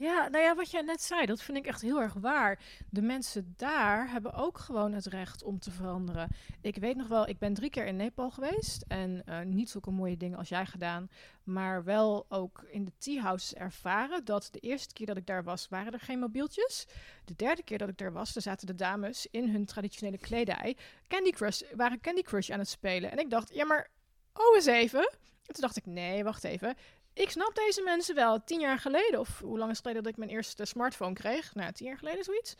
[0.00, 2.58] Ja, nou ja, wat jij net zei, dat vind ik echt heel erg waar.
[2.90, 6.28] De mensen daar hebben ook gewoon het recht om te veranderen.
[6.60, 9.90] Ik weet nog wel, ik ben drie keer in Nepal geweest en eh, niet zulke
[9.90, 11.10] mooie dingen als jij gedaan,
[11.44, 15.44] maar wel ook in de tea houses ervaren dat de eerste keer dat ik daar
[15.44, 16.86] was, waren er geen mobieltjes.
[17.24, 20.76] De derde keer dat ik daar was, daar zaten de dames in hun traditionele kledij
[21.08, 23.10] Candy Crush, waren Candy Crush aan het spelen.
[23.10, 23.90] En ik dacht, ja maar,
[24.32, 25.10] oh eens even.
[25.46, 26.76] En toen dacht ik, nee, wacht even
[27.14, 28.44] ik snap deze mensen wel.
[28.44, 31.54] Tien jaar geleden, of hoe lang is het geleden dat ik mijn eerste smartphone kreeg?
[31.54, 32.54] Nou, tien jaar geleden zoiets.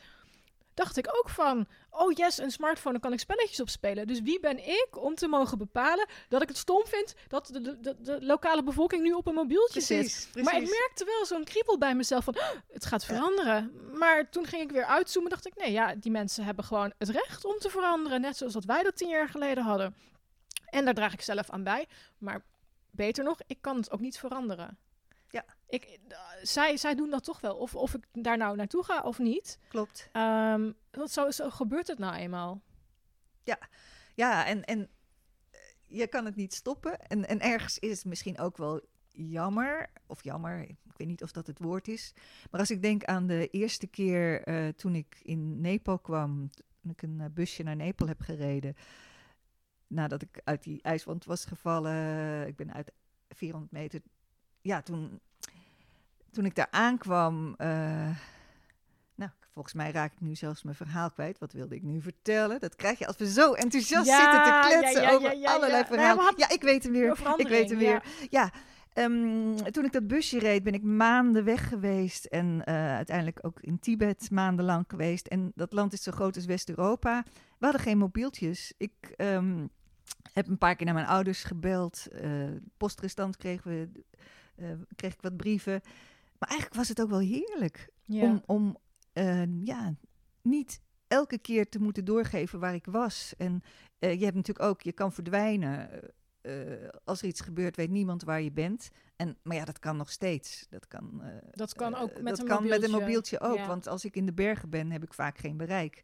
[0.74, 4.06] Dacht ik ook van, oh yes, een smartphone, dan kan ik spelletjes op spelen.
[4.06, 7.60] Dus wie ben ik om te mogen bepalen dat ik het stom vind dat de,
[7.60, 9.98] de, de, de lokale bevolking nu op een mobieltje zit?
[9.98, 13.72] precies, Maar ik merkte wel zo'n kriebel bij mezelf van, "Oh, het gaat veranderen.
[13.98, 17.08] Maar toen ging ik weer uitzoomen, dacht ik, nee, ja, die mensen hebben gewoon het
[17.08, 18.20] recht om te veranderen.
[18.20, 19.94] Net zoals dat wij dat tien jaar geleden hadden.
[20.66, 21.86] En daar draag ik zelf aan bij.
[22.18, 22.44] Maar
[22.92, 24.78] beter nog, ik kan het ook niet veranderen.
[25.28, 25.44] Ja.
[25.68, 27.56] Ik, eh, zij, zij doen dat toch wel.
[27.56, 29.58] Of, of ik daar nou naartoe ga of niet.
[29.68, 30.08] Klopt.
[30.12, 32.62] Ehm, want zo, zo gebeurt het nou eenmaal.
[34.14, 34.88] Ja, en, en
[35.50, 36.98] eh, je kan het niet stoppen.
[36.98, 38.80] En, en ergens is het misschien ook wel
[39.12, 39.90] jammer.
[40.06, 42.12] Of jammer, ik weet niet of dat het woord is.
[42.50, 46.50] Maar als ik denk aan de eerste keer eh, toen ik in Nepal kwam,
[46.82, 48.74] toen ik een busje naar Nepal heb gereden.
[49.90, 52.46] Nadat ik uit die ijswand was gevallen.
[52.46, 52.92] Ik ben uit
[53.28, 54.00] 400 meter.
[54.60, 55.20] Ja, toen,
[56.30, 57.54] toen ik daar aankwam.
[57.58, 58.10] eh,
[59.14, 61.38] nou, volgens mij raak ik nu zelfs mijn verhaal kwijt.
[61.38, 62.60] Wat wilde ik nu vertellen?
[62.60, 65.84] Dat krijg je als we zo enthousiast Ja, zitten te kletsen ja, over ja, allerlei
[65.84, 66.34] verhalen.
[66.36, 67.18] Ja, ik weet hem weer.
[67.36, 68.02] Ik weet hem weer.
[68.28, 68.50] Ja,
[68.92, 72.24] ehm, toen ik dat busje reed, ben ik maanden weg geweest.
[72.24, 75.26] En eh, uiteindelijk ook in Tibet maandenlang geweest.
[75.26, 77.24] En dat land is zo groot als West-Europa.
[77.58, 78.72] We hadden geen mobieltjes.
[78.76, 79.66] Ik ehm,
[80.32, 82.06] heb een paar keer naar mijn ouders gebeld.
[82.10, 84.02] eh postrestant kregen we,
[84.56, 85.80] eh, kreeg ik wat brieven.
[86.38, 88.22] Maar eigenlijk was het ook wel heerlijk Ja.
[88.24, 88.76] om, om
[89.12, 89.94] eh, ja,
[90.42, 93.34] niet elke keer te moeten doorgeven waar ik was.
[93.38, 93.62] En
[93.98, 95.88] je hebt natuurlijk ook, je kan verdwijnen.
[97.04, 98.90] als er iets gebeurt, weet niemand waar je bent.
[99.16, 100.66] En, maar ja, dat kan nog steeds.
[100.70, 102.98] Dat kan, Dat kan ook met dat een kan met een mobieltje.
[103.00, 103.56] mobieltje ook.
[103.56, 103.66] Ja.
[103.66, 106.02] Want als ik in de bergen ben, heb ik vaak geen bereik.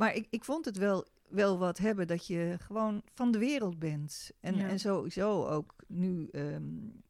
[0.00, 3.78] Maar ik, ik vond het wel, wel wat hebben dat je gewoon van de wereld
[3.78, 4.30] bent.
[4.40, 4.68] En, Ja.
[4.68, 6.62] en sowieso ook nu ehm,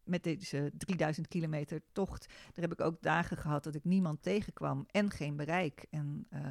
[0.05, 2.27] met deze 3000 kilometer tocht.
[2.29, 5.87] Daar heb ik ook dagen gehad dat ik niemand tegenkwam en geen bereik.
[5.91, 6.51] En eh,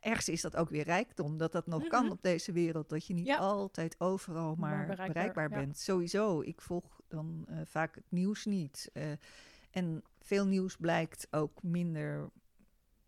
[0.00, 2.12] ergens is dat ook weer rijkdom, dat dat nog kan Mhm.
[2.12, 2.88] op deze wereld.
[2.88, 3.36] Dat je niet Ja.
[3.36, 5.56] altijd overal Maar maar, bereikbaar, bereikbaar, ja.
[5.56, 5.78] bent.
[5.78, 8.90] Sowieso, ik volg dan eh, vaak het nieuws niet.
[8.92, 9.10] Eh,
[9.70, 12.30] en veel nieuws blijkt ook minder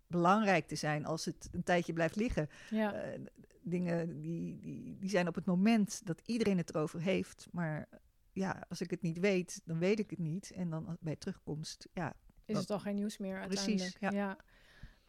[0.07, 2.49] belangrijk te zijn als het een tijdje blijft liggen.
[2.71, 2.93] Ja.
[2.93, 3.21] Eh,
[3.63, 7.47] dingen die, die, die zijn op het moment dat iedereen het erover heeft.
[7.53, 7.89] Maar
[8.33, 10.51] ja, als ik het niet weet, dan weet ik het niet.
[10.51, 12.13] En dan bij terugkomst, ja.
[12.45, 14.15] is dat- het al geen nieuws meer Precies, uiteindelijk.
[14.27, 14.37] ja.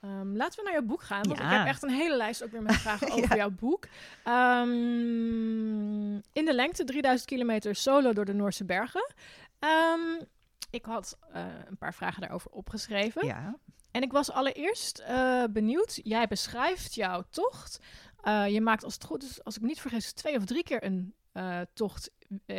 [0.01, 2.51] Ehm, laten we naar jouw boek gaan, want ik heb echt een hele lijst ook
[2.51, 3.35] weer met vragen over Ja.
[3.35, 3.87] jouw boek.
[4.23, 9.13] Ehm, in de lengte 3000 kilometer solo door de Noorse bergen.
[9.59, 10.21] Ehm,
[10.69, 13.25] ik had eh, een paar vragen daarover opgeschreven.
[13.25, 13.57] ja.
[13.97, 15.99] En ik was allereerst eh, benieuwd.
[16.03, 17.79] Jij beschrijft jouw tocht.
[18.21, 20.63] Eh, je maakt als het goed is, als ik me niet vergis, twee of drie
[20.63, 22.11] keer een eh, tocht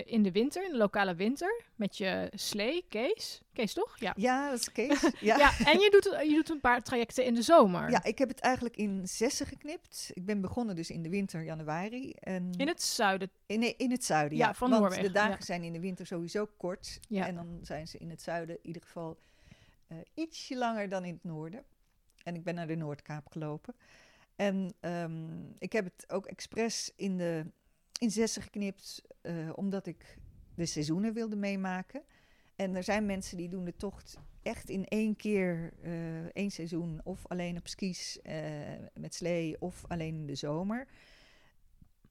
[0.05, 1.65] in de winter, in de lokale winter.
[1.75, 3.41] Met je slee, Kees.
[3.53, 3.99] Kees toch?
[3.99, 4.13] Ja.
[4.17, 5.11] ja, dat is Kees.
[5.21, 5.37] Ja.
[5.37, 7.91] Ja, en je doet, je doet een paar trajecten in de zomer.
[7.91, 10.11] Ja, ik heb het eigenlijk in zessen geknipt.
[10.13, 12.13] Ik ben begonnen dus in de winter, januari.
[12.13, 13.31] En In het zuiden.
[13.47, 14.55] in, nee, in het zuiden, Ja, ja.
[14.55, 15.45] van Want Noorwegen, de dagen ja.
[15.45, 17.01] zijn in de winter sowieso kort.
[17.09, 17.27] Ja.
[17.27, 19.19] En dan zijn ze in het zuiden in ieder geval
[19.89, 21.65] eh, ietsje langer dan in het noorden.
[22.23, 23.75] En ik ben naar de Noordkaap gelopen.
[24.37, 27.47] En ehm, ik heb het ook expres in, de,
[27.99, 30.19] in zessen geknipt, eh, omdat ik
[30.55, 32.03] de seizoenen wilde meemaken.
[32.57, 37.01] En er zijn mensen die doen de tocht echt in één keer, eh, één seizoen,
[37.05, 38.19] of alleen op skis
[38.95, 40.89] met slee, of alleen in de zomer.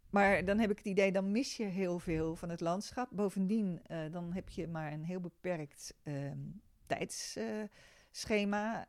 [0.10, 3.10] Maar dan heb ik het idee, dan mis je heel veel van het landschap.
[3.12, 6.40] Bovendien, dan heb je maar een heel beperkt ehm,
[6.88, 8.88] tijdsschema.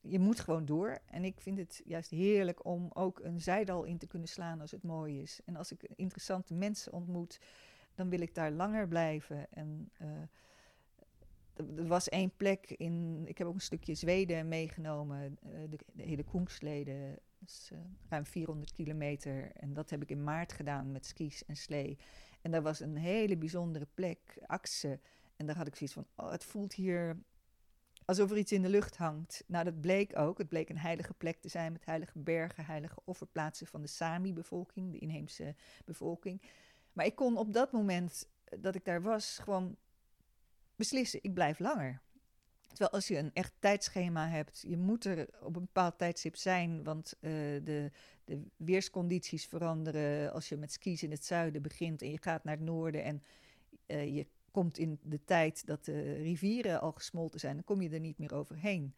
[0.00, 0.98] je moet gewoon door.
[1.06, 4.70] En ik vind het juist heerlijk om ook een zijdal in te kunnen slaan als
[4.70, 5.40] het mooi is.
[5.44, 7.40] En als ik interessante mensen ontmoet,
[7.94, 9.46] dan wil ik daar langer blijven.
[9.52, 10.08] En eh,
[11.54, 13.22] er- was één plek in.
[13.26, 15.38] Ik heb ook een stukje Zweden meegenomen.
[15.42, 16.24] eh, de, de hele
[17.46, 19.52] is eh, ruim 400 kilometer.
[19.52, 21.98] En dat heb ik in maart gedaan met skis en slee.
[22.40, 25.00] En daar was een hele bijzondere plek, Akse.
[25.36, 27.22] En daar had ik zoiets van: oh, het voelt hier
[28.04, 29.44] alsof er iets in de lucht hangt.
[29.46, 30.38] Nou, dat bleek ook.
[30.38, 34.92] Het bleek een heilige plek te zijn met heilige bergen, heilige offerplaatsen van de Sami-bevolking,
[34.92, 36.42] de inheemse bevolking.
[36.92, 39.76] Maar ik kon op dat moment dat ik daar was gewoon
[40.76, 42.00] beslissen: ik blijf langer.
[42.68, 46.84] Terwijl als je een echt tijdschema hebt, je moet er op een bepaald tijdstip zijn,
[46.84, 47.30] want eh,
[47.62, 47.90] de,
[48.24, 50.32] de weerscondities veranderen.
[50.32, 53.22] Als je met skis in het zuiden begint en je gaat naar het noorden en
[53.86, 57.88] eh, je komt in de tijd dat de rivieren al gesmolten zijn, dan kom je
[57.90, 58.94] er niet meer overheen.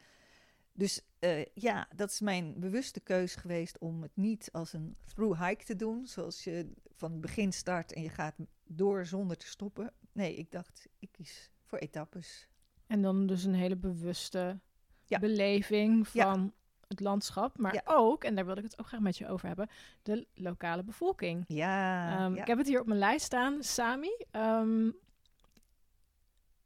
[0.75, 5.47] Dus eh, ja, dat is mijn bewuste keus geweest om het niet als een through
[5.49, 8.35] hike te doen, zoals je van het begin start en je gaat
[8.65, 9.93] door zonder te stoppen.
[10.13, 12.49] Nee, ik dacht, ik kies voor etappes.
[12.87, 14.61] En dan dus een hele bewuste
[15.05, 15.19] Ja.
[15.19, 16.33] beleving Ja.
[16.33, 16.53] van
[16.89, 17.59] het landschap.
[17.59, 17.83] Maar Ja.
[17.85, 19.69] ook, en daar wilde ik het ook graag met je over hebben,
[20.03, 21.45] de lokale bevolking.
[21.47, 22.35] Ja, Ehm.
[22.35, 24.17] Ik heb het hier op mijn lijst staan, Sami.
[24.31, 24.91] Ehm,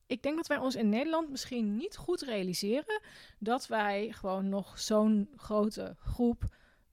[0.07, 3.01] ik denk dat wij ons in Nederland misschien niet goed realiseren
[3.39, 6.43] dat wij gewoon nog zo'n grote groep,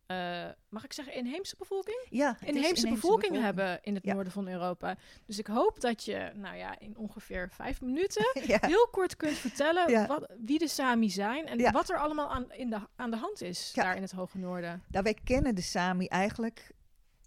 [0.06, 2.06] eh, mag ik zeggen, inheemse bevolking?
[2.10, 4.14] ja, Inheemse bevolking, hebben in het Ja.
[4.14, 4.96] noorden van Europa.
[5.26, 8.58] Dus ik hoop dat je, nou ja, in ongeveer vijf minuten ja.
[8.62, 10.08] heel kort kunt vertellen Ja.
[10.08, 13.42] wat, wie de Sami zijn en wat er allemaal aan, in de, aan de hand
[13.42, 14.84] is daar in het Hoge Noorden.
[14.88, 16.72] Nou, wij kennen de Sami eigenlijk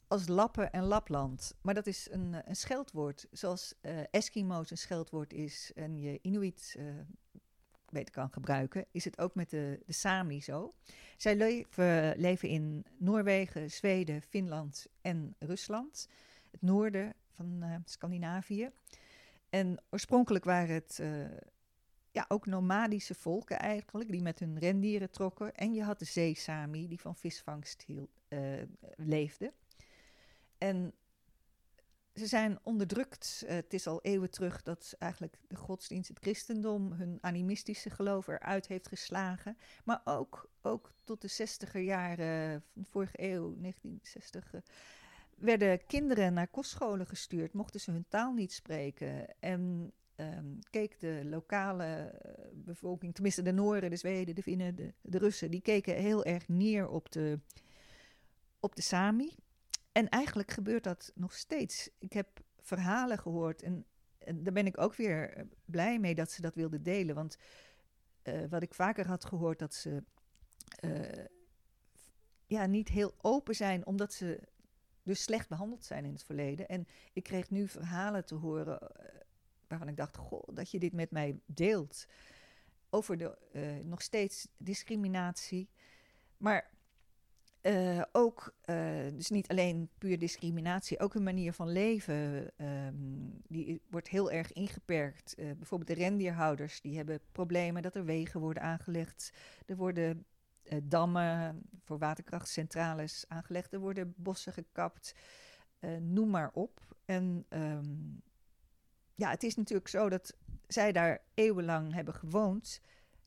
[0.08, 1.54] als Lappen en Lapland.
[1.60, 3.26] Maar dat is een, eh, een scheldwoord.
[3.30, 6.84] Zoals eh Eskimo's een scheldwoord is en je Inuit eh,
[7.90, 10.74] beter kan gebruiken, is het ook met de, de Sami zo.
[11.16, 16.08] Zij leven, leven in Noorwegen, Zweden, Finland en Rusland.
[16.50, 18.70] Het noorden van Scandinavië.
[19.50, 21.02] En oorspronkelijk waren het
[22.10, 25.54] ja, ook nomadische volken eigenlijk, die met hun rendieren trokken.
[25.54, 27.86] En je had de zeesami, die van visvangst
[28.96, 29.52] leefde.
[30.58, 30.94] En
[32.16, 33.44] ze zijn onderdrukt.
[33.46, 38.26] Eh, het is al eeuwen terug dat eigenlijk de godsdienst, het christendom, hun animistische geloof
[38.26, 39.56] eruit heeft geslagen.
[39.84, 44.60] Maar ook, ook tot de zestiger jaren van de vorige eeuw, 1960, eh,
[45.36, 49.40] werden kinderen naar kostscholen gestuurd, mochten ze hun taal niet spreken.
[49.40, 54.92] En ehm, keek de lokale eh, bevolking, tenminste de Nooren, de Zweden, de Finnen, de,
[55.00, 57.38] de Russen, die keken heel erg neer op de,
[58.60, 59.34] op de Sami.
[59.96, 61.90] En eigenlijk gebeurt dat nog steeds.
[61.98, 62.28] Ik heb
[62.60, 63.86] verhalen gehoord en,
[64.34, 67.14] daar ben ik ook weer eh, blij mee dat ze dat wilden delen.
[67.14, 67.38] Want
[68.22, 70.02] eh, wat ik vaker had gehoord, dat ze
[70.80, 71.24] eh,
[72.46, 74.40] ja, niet heel open zijn, omdat ze
[75.02, 76.68] dus slecht behandeld zijn in het verleden.
[76.68, 78.78] En ik kreeg nu verhalen te horen
[79.66, 82.06] waarvan ik dacht, goh, dat je dit met mij deelt.
[82.90, 83.36] Over de
[83.84, 85.68] nog steeds discriminatie.
[86.36, 86.70] Maar
[87.66, 88.76] eh, ook, eh,
[89.12, 92.50] dus niet alleen puur discriminatie, ook een manier van leven.
[92.56, 92.94] ehm,
[93.48, 95.34] die wordt heel erg ingeperkt.
[95.34, 99.32] Eh, bijvoorbeeld de rendierhouders, die hebben problemen dat er wegen worden aangelegd.
[99.66, 100.26] Er worden
[100.82, 103.72] dammen voor waterkrachtcentrales aangelegd.
[103.72, 105.14] Er worden bossen gekapt.
[106.00, 106.80] noem maar op.
[107.04, 107.94] En ehm,
[109.14, 112.80] ja, het is natuurlijk zo dat zij daar eeuwenlang hebben gewoond.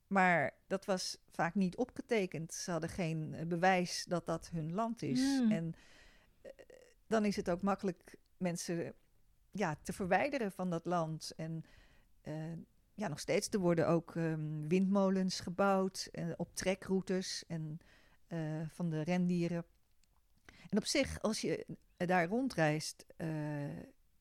[0.10, 2.54] Maar dat was vaak niet opgetekend.
[2.54, 5.20] Ze hadden geen eh, bewijs dat dat hun land is.
[5.20, 5.52] Hmm.
[5.52, 5.74] En
[6.42, 6.52] eh,
[7.08, 8.94] dan is het ook makkelijk mensen
[9.52, 11.34] ja, te verwijderen van dat land.
[11.36, 11.66] En
[12.22, 12.34] eh,
[12.94, 17.80] ja, nog steeds, er worden ook ehm, windmolens gebouwd op trekroutes en,
[18.68, 19.66] van de rendieren.
[20.70, 21.66] En op zich, als je
[21.98, 23.06] daar rondreist,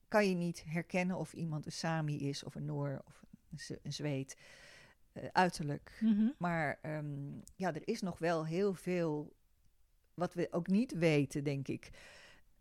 [0.08, 3.70] kan je niet herkennen of iemand een Sami is of een Noor of een, Z-
[3.82, 4.36] een Zweed.
[5.18, 5.98] Eh, uiterlijk.
[6.00, 6.28] Mhm.
[6.38, 9.32] Maar ehm, ja, er is nog wel heel veel
[10.14, 11.90] wat we ook niet weten, denk ik.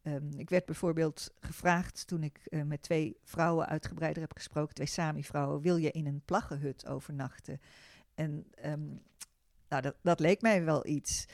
[0.01, 4.87] Ehm, ik werd bijvoorbeeld gevraagd toen ik eh, met twee vrouwen uitgebreider heb gesproken, twee
[4.87, 7.61] Sami-vrouwen, wil je in een plaggenhut overnachten?
[8.15, 8.87] En ehm,
[9.69, 11.25] nou, dat, dat leek mij wel iets.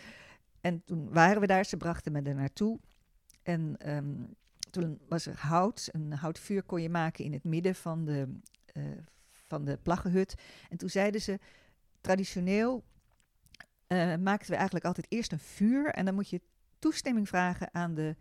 [0.61, 2.79] En toen waren we daar, ze brachten me er naartoe.
[3.43, 3.77] En
[4.73, 8.83] toen was er hout, een houtvuur kon je maken in het midden van de, eh,
[9.47, 10.35] van de plaggenhut.
[10.69, 11.39] En toen zeiden ze,
[12.01, 12.83] traditioneel
[13.87, 15.89] eh, maakten we eigenlijk altijd eerst een vuur.
[15.89, 16.41] En dan moet je
[16.79, 18.15] toestemming vragen aan de,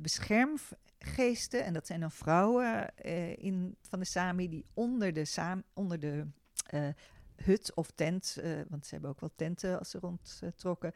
[0.00, 1.64] beschermgeesten.
[1.64, 5.98] En dat zijn dan vrouwen eh, in, van de Sami die onder de, saam, onder
[6.00, 6.26] de
[6.66, 6.88] eh,
[7.36, 8.36] hut of tent,
[8.68, 10.92] want ze hebben ook wel tenten als ze rondtrokken,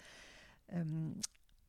[0.66, 1.10] ehm,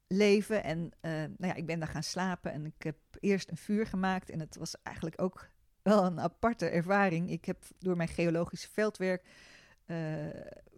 [0.08, 0.64] leven.
[0.64, 4.30] En nou ja, ik ben daar gaan slapen en ik heb eerst een vuur gemaakt.
[4.30, 5.50] En het was eigenlijk ook
[5.84, 7.30] wel een aparte ervaring.
[7.30, 9.26] Ik heb door mijn geologische veldwerk,
[9.86, 9.98] eh,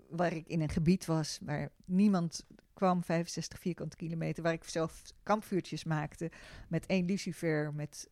[0.10, 5.02] waar ik in een gebied was waar niemand kwam, 65 vierkante kilometer, waar ik zelf
[5.24, 6.32] kampvuurtjes maakte
[6.70, 8.08] met één lucifer, met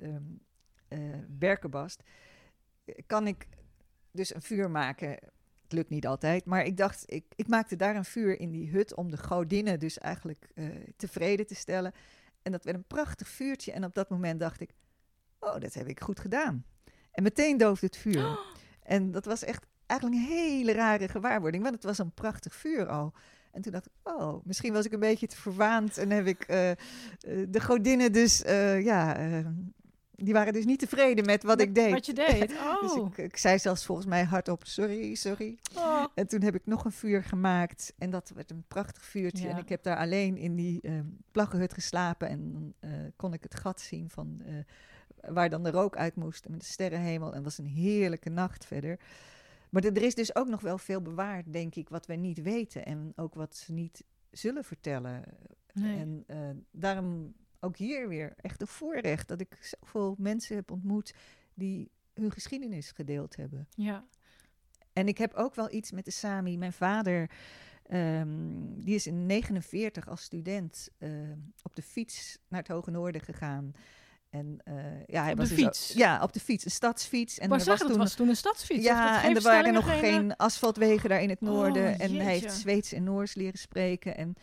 [0.87, 2.03] eh, berkenbast,
[3.05, 3.47] kan ik
[4.11, 5.09] dus een vuur maken.
[5.63, 8.69] Het lukt niet altijd, maar ik dacht, ik, ik maakte daar een vuur in die
[8.69, 11.93] hut om de godinnen dus eigenlijk eh, tevreden te stellen.
[12.41, 13.71] En dat werd een prachtig vuurtje.
[13.71, 14.73] En op dat moment dacht ik,
[15.39, 16.65] oh, dat heb ik goed gedaan.
[17.13, 18.39] En meteen doofde het vuur.
[18.83, 22.87] En dat was echt eigenlijk een hele rare gewaarwording, want het was een prachtig vuur
[22.87, 23.13] al.
[23.51, 26.41] En toen dacht ik, oh, misschien was ik een beetje te verwaand en heb ik
[26.41, 26.77] eh, eh,
[27.49, 29.45] de godinnen dus, eh, ja, eh,
[30.15, 31.91] die waren dus niet tevreden met wat ik deed.
[31.91, 32.51] Wat je deed.
[32.51, 32.81] Oh.
[32.81, 35.57] Dus ik, ik zei zelfs volgens mij hardop, sorry, sorry.
[35.75, 36.05] Oh.
[36.15, 39.47] En toen heb ik nog een vuur gemaakt en dat werd een prachtig vuurtje.
[39.47, 39.49] Ja.
[39.49, 40.93] En ik heb daar alleen in die eh
[41.31, 42.73] plaggenhut geslapen en
[43.15, 44.41] kon ik het gat zien van
[45.27, 47.29] waar dan de rook uit moest en met de sterrenhemel.
[47.29, 48.99] En het was een heerlijke nacht verder.
[49.69, 52.85] Maar er is dus ook nog wel veel bewaard, denk ik, wat wij niet weten
[52.85, 55.23] en ook wat ze niet zullen vertellen.
[55.73, 55.99] Nee.
[55.99, 61.13] En eh, daarom ook hier weer echt een voorrecht dat ik zoveel mensen heb ontmoet
[61.53, 63.67] die hun geschiedenis gedeeld hebben.
[63.75, 64.05] Ja.
[64.93, 66.57] En ik heb ook wel iets met de Sami.
[66.57, 67.29] Mijn vader,
[67.83, 68.29] ehm,
[68.75, 73.73] die is in 49 als student ehm, op de fiets naar het Hoge Noorden gegaan.
[74.33, 74.73] En eh,
[75.05, 75.91] ja, hij Op was de dus fiets?
[75.91, 77.39] ook- ja, op de fiets, een stadsfiets.
[77.39, 78.83] En maar er was toen was toen een stadsfiets.
[78.83, 81.83] ja, en er waren nog geen asfaltwegen daar in het noorden.
[81.93, 82.53] Oh, en hij heeft.
[82.53, 84.17] Zweeds en Noors leren spreken.
[84.17, 84.33] En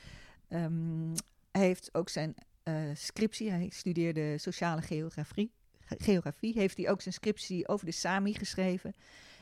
[0.49, 1.15] ehm,
[1.51, 5.51] hij heeft ook zijn eh, scriptie, hij studeerde sociale geografie.
[5.81, 8.95] ge- Geografie heeft hij ook zijn scriptie over de Sami geschreven.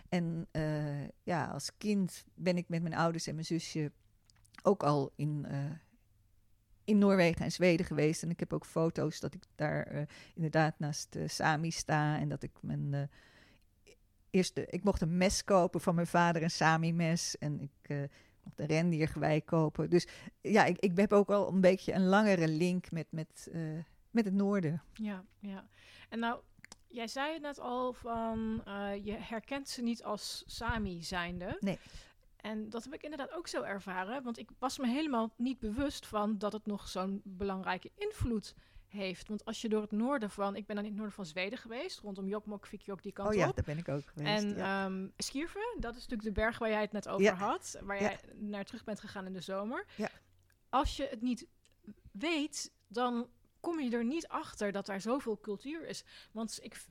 [0.09, 0.63] En eh,
[1.23, 3.93] ja, als kind ben ik met mijn ouders en mijn zusje
[4.63, 5.47] ook al in,
[6.89, 8.23] in Noorwegen en Zweden geweest.
[8.23, 10.03] En ik heb ook foto's dat ik daar eh,
[10.35, 12.19] inderdaad naast de Sami sta.
[12.19, 13.03] En dat ik mijn eh,
[14.31, 14.67] eerste...
[14.67, 17.39] Ik mocht een mes kopen van mijn vader, een Sami-mes.
[17.39, 18.09] En ik
[18.43, 19.91] mocht een rendiergewei kopen.
[19.91, 20.07] Dus
[20.41, 23.51] ja, ik, ik heb ook al een beetje een langere link met, met,
[24.11, 24.83] met het noorden.
[24.93, 25.67] Ja, ja.
[26.09, 26.41] En nou,
[26.87, 28.63] jij zei het net al van
[29.03, 31.57] je herkent ze niet als Sami zijnde.
[31.61, 31.79] Nee.
[32.39, 36.07] En dat heb ik inderdaad ook zo ervaren, want ik was me helemaal niet bewust
[36.07, 38.55] van dat het nog zo'n belangrijke invloed
[38.87, 39.29] heeft.
[39.29, 41.59] Want als je door het noorden van, ik ben dan in het noorden van Zweden
[41.59, 43.55] geweest, rondom Jokkmokk, Kvikkjokk, die kant Oh ja, op.
[43.57, 44.43] daar ben ik ook geweest.
[44.45, 44.85] En ja.
[44.85, 47.35] ehm Skierve, dat is natuurlijk de berg waar jij het net over Ja.
[47.35, 48.03] had, waar Ja.
[48.03, 49.87] jij naar terug bent gegaan in de zomer.
[49.97, 50.09] Ja.
[50.69, 51.47] Als je het niet
[52.13, 53.29] weet, dan
[53.61, 56.05] kom je er niet achter dat daar zoveel cultuur is.
[56.33, 56.85] Want ik,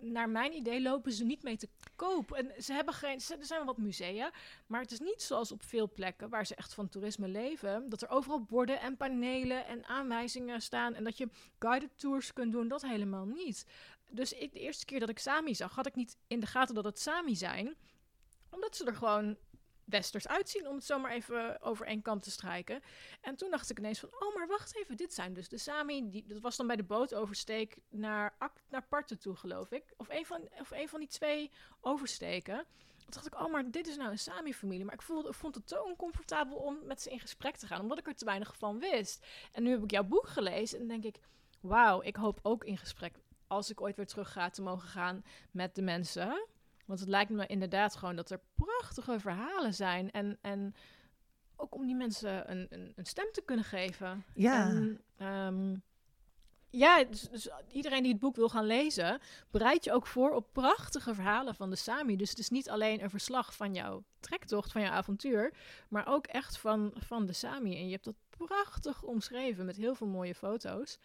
[0.00, 2.32] naar mijn idee lopen ze niet mee te koop.
[2.32, 3.14] En ze hebben geen.
[3.14, 4.32] Er zijn wel wat musea,
[4.66, 7.88] maar het is niet zoals op veel plekken waar ze echt van toerisme leven.
[7.88, 12.52] Dat er overal borden en panelen en aanwijzingen staan en dat je guided tours kunt
[12.52, 12.68] doen.
[12.68, 13.66] Dat helemaal niet.
[14.10, 16.74] Dus ik, de eerste keer dat ik Sami zag, had ik niet in de gaten
[16.74, 17.76] dat het Sami zijn,
[18.50, 19.36] omdat ze er gewoon
[19.84, 22.82] westers uitzien, om het zomaar even over één kant te strijken.
[23.20, 26.10] En toen dacht ik ineens van, oh, maar wacht even, dit zijn dus de Sami.
[26.10, 28.36] Die, dat was dan bij de bootoversteek naar,
[28.68, 29.84] naar Parten toe, geloof ik.
[29.96, 32.64] Of een, van, of een van die twee oversteken.
[32.96, 34.84] Toen dacht ik, oh, maar dit is nou een Sami-familie.
[34.84, 37.98] Maar ik voelde, vond het zo oncomfortabel om met ze in gesprek te gaan, omdat
[37.98, 39.26] ik er te weinig van wist.
[39.52, 41.18] En nu heb ik jouw boek gelezen en denk ik,
[41.60, 43.14] wauw, ik hoop ook in gesprek,
[43.46, 46.46] als ik ooit weer terug ga, te mogen gaan met de mensen
[46.84, 50.10] want het lijkt me inderdaad gewoon dat er prachtige verhalen zijn.
[50.10, 50.74] En, en
[51.56, 54.24] ook om die mensen een, een, een stem te kunnen geven.
[54.34, 54.68] Ja.
[54.68, 55.74] En, ehm,
[56.70, 59.20] ja, dus, dus, iedereen die het boek wil gaan lezen,
[59.50, 62.16] bereid je ook voor op prachtige verhalen van de Sami.
[62.16, 65.54] Dus het is niet alleen een verslag van jouw trektocht, van jouw avontuur,
[65.88, 67.76] maar ook echt van, van de Sami.
[67.76, 70.98] En je hebt dat prachtig omschreven met heel veel mooie foto's.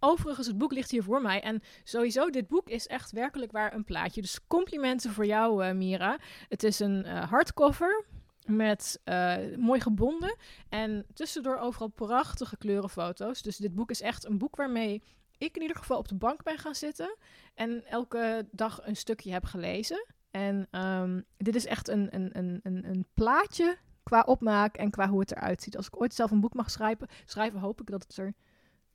[0.00, 1.42] Overigens, het boek ligt hier voor mij.
[1.42, 4.20] En sowieso, dit boek is echt werkelijk waar een plaatje.
[4.20, 6.18] Dus complimenten voor jou, uh, Mira.
[6.48, 8.04] Het is een uh, hardcover
[8.46, 10.36] met uh, mooi gebonden.
[10.68, 13.42] En tussendoor overal prachtige kleurenfoto's.
[13.42, 15.02] Dus dit boek is echt een boek waarmee
[15.38, 17.16] ik in ieder geval op de bank ben gaan zitten.
[17.54, 20.06] En elke dag een stukje heb gelezen.
[20.30, 25.08] En um, dit is echt een, een, een, een, een plaatje qua opmaak en qua
[25.08, 25.76] hoe het eruit ziet.
[25.76, 28.34] Als ik ooit zelf een boek mag schrijven, schrijven hoop ik dat het er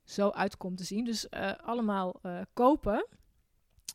[0.06, 1.04] zo uitkomt te zien.
[1.04, 3.06] Dus uh, allemaal uh, kopen.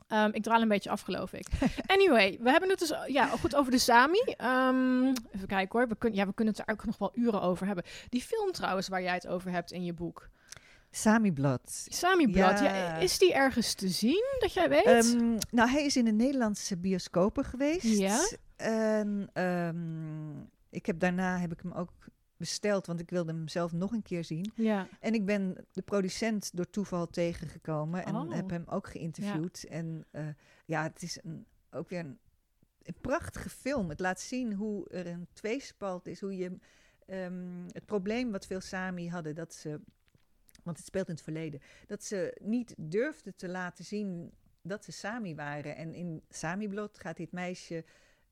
[0.08, 1.48] Um, ik draal een beetje af, geloof ik.
[1.86, 4.36] Anyway, we hebben het dus ja, goed over de Sami.
[4.44, 5.88] Um, even kijken hoor.
[5.88, 7.84] We, kun, ja, we kunnen het er ook nog wel uren over hebben.
[8.10, 10.30] Die film trouwens, waar jij het over hebt in je boek.
[10.90, 11.86] Sami Blad.
[11.88, 12.76] Sami Blad, ja.
[12.76, 12.96] ja.
[12.96, 15.14] is die ergens te zien, dat jij weet?
[15.14, 18.00] Um, nou, hij is in de Nederlandse bioscopen geweest.
[18.00, 18.20] Ja.
[18.56, 19.30] En
[20.70, 21.92] ik heb daarna heb ik hem ook
[22.42, 24.52] besteld, want ik wilde hem zelf nog een keer zien.
[24.56, 24.88] Ja.
[25.00, 28.34] En ik ben de producent door toeval tegengekomen en Oh.
[28.34, 29.64] heb hem ook geïnterviewd.
[29.64, 30.28] En eh,
[30.66, 32.20] ja, het is een, ook weer een,
[32.84, 33.90] een prachtige film.
[33.90, 36.58] Het laat zien hoe er een tweespalt is, hoe je
[37.06, 39.82] ehm, het probleem wat veel Sami hadden, dat ze,
[40.64, 44.32] want het speelt in het verleden, dat ze niet durfden te laten zien
[44.62, 45.76] dat ze Sami waren.
[45.76, 47.86] En in Sami-blot gaat dit meisje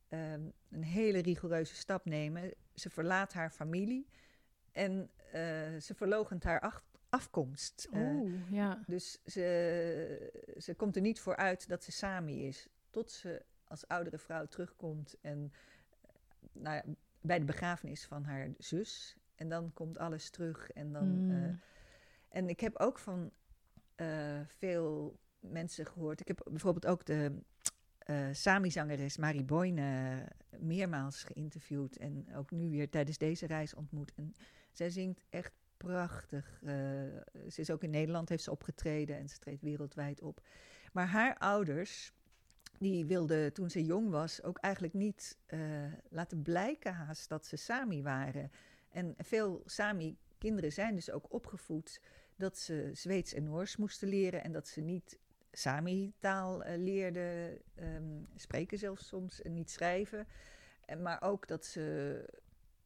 [0.07, 2.53] ehm, een hele rigoureuze stap nemen.
[2.80, 4.07] Ze verlaat haar familie
[4.71, 7.88] en uh, ze verlogent haar af, afkomst.
[7.93, 8.84] Uh, Oeh, ja.
[8.88, 12.67] dus ze, ze komt er niet voor uit dat ze Sami is.
[12.89, 15.53] Tot ze als oudere vrouw terugkomt en
[16.51, 16.84] nou ja,
[17.21, 19.15] bij de begrafenis van haar zus.
[19.36, 20.71] En dan komt alles terug.
[20.71, 21.32] En, dan, Mm.
[21.32, 21.55] uh,
[22.30, 23.32] en ik heb ook van
[23.95, 26.19] uh, veel mensen gehoord.
[26.19, 27.41] Ik heb bijvoorbeeld ook de
[28.10, 31.97] uh, Sami-zangeres Marie Boyne meermaals geïnterviewd.
[31.97, 34.14] En ook nu weer tijdens deze reis ontmoet.
[34.16, 34.34] En
[34.72, 36.60] zij zingt echt prachtig.
[36.64, 36.72] Uh,
[37.49, 40.41] ze is ook in Nederland, heeft ze opgetreden en ze treedt wereldwijd op.
[40.93, 42.14] Maar haar ouders,
[42.80, 45.38] die wilden toen ze jong was ook eigenlijk niet
[46.10, 48.51] laten blijken haast dat ze Sami waren.
[48.89, 52.01] En veel Sami-kinderen zijn dus ook opgevoed
[52.36, 55.20] dat ze Zweeds en Noors moesten leren en dat ze niet
[55.51, 60.27] Sami-taal uh, leerden, um, spreken zelfs soms en niet schrijven.
[60.85, 62.25] En, maar ook dat ze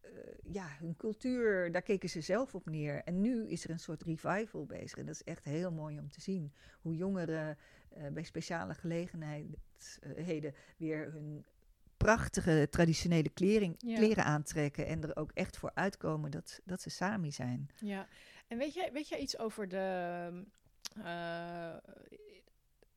[0.05, 3.03] uh, ja, hun cultuur, daar keken ze zelf op neer.
[3.03, 4.97] En nu is er een soort revival bezig.
[4.97, 6.53] En dat is echt heel mooi om te zien.
[6.81, 7.57] Hoe jongeren
[7.97, 11.45] uh, bij speciale gelegenheden weer hun
[11.97, 13.95] prachtige traditionele klering, ja.
[13.95, 14.87] kleren aantrekken.
[14.87, 17.69] En er ook echt voor uitkomen dat, dat ze Sami zijn.
[17.79, 18.07] Ja,
[18.47, 20.45] en weet jij, weet jij iets over de.
[20.97, 21.75] Uh,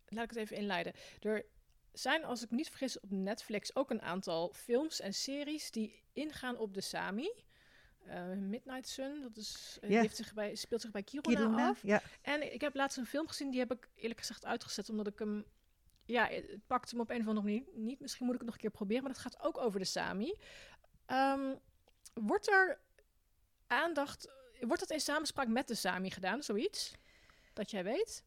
[0.09, 0.93] laat ik het even inleiden.
[1.21, 1.45] Er
[1.93, 6.03] zijn, als ik me niet vergis, op Netflix ook een aantal films en series die
[6.13, 7.31] ingaan op de Sami.
[8.07, 11.83] Uh, Midnight Sun, dat is, uh, heeft zich bij, speelt zich bij Kiruna, Kiruna, af.
[11.83, 12.03] ja.
[12.23, 15.19] En ik heb laatst een film gezien, die heb ik eerlijk gezegd uitgezet, omdat ik
[15.19, 15.45] hem...
[16.05, 18.01] Ja, het pakte me op een of andere manier niet.
[18.01, 20.35] Misschien moet ik het nog een keer proberen, maar dat gaat ook over de Sami.
[21.07, 21.55] Ehm,
[22.15, 22.81] wordt er
[23.67, 24.29] aandacht...
[24.61, 26.95] Wordt dat in samenspraak met de Sami gedaan, zoiets?
[27.53, 28.25] Dat jij weet?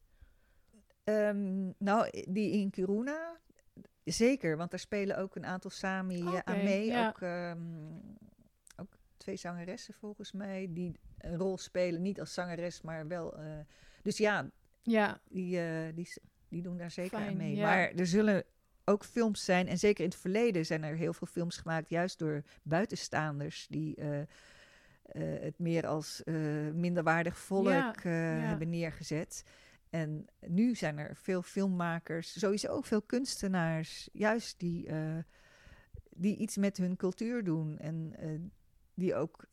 [1.10, 3.38] Um, nou, die in Kiruna,
[4.04, 6.86] zeker, want daar spelen ook een aantal Sami Oké, aan mee.
[6.86, 7.08] ja.
[7.08, 8.00] Ook, um,
[8.76, 13.40] ook twee zangeressen volgens mij, die een rol spelen, niet als zangeres, maar wel.
[13.40, 13.58] Uh,
[14.02, 14.50] dus ja,
[14.82, 16.08] Ja, die, uh, die,
[16.48, 17.54] die doen daar zeker Fijn, aan mee.
[17.54, 17.66] ja.
[17.66, 18.44] Maar er zullen
[18.84, 22.18] ook films zijn, en zeker in het verleden zijn er heel veel films gemaakt, juist
[22.18, 24.00] door buitenstaanders die.
[24.00, 24.20] Uh,
[25.40, 26.22] het meer als
[26.74, 29.44] minderwaardig volk hebben neergezet.
[29.90, 34.88] En nu zijn er veel filmmakers, sowieso ook veel kunstenaars, juist die,
[36.10, 37.78] die iets met hun cultuur doen.
[37.78, 38.14] En
[38.94, 39.46] die ook,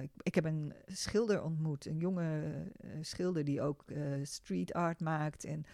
[0.00, 2.52] ik, ik, heb een schilder ontmoet, een jonge
[3.00, 3.84] schilder die ook
[4.22, 5.44] street art maakt.
[5.44, 5.64] En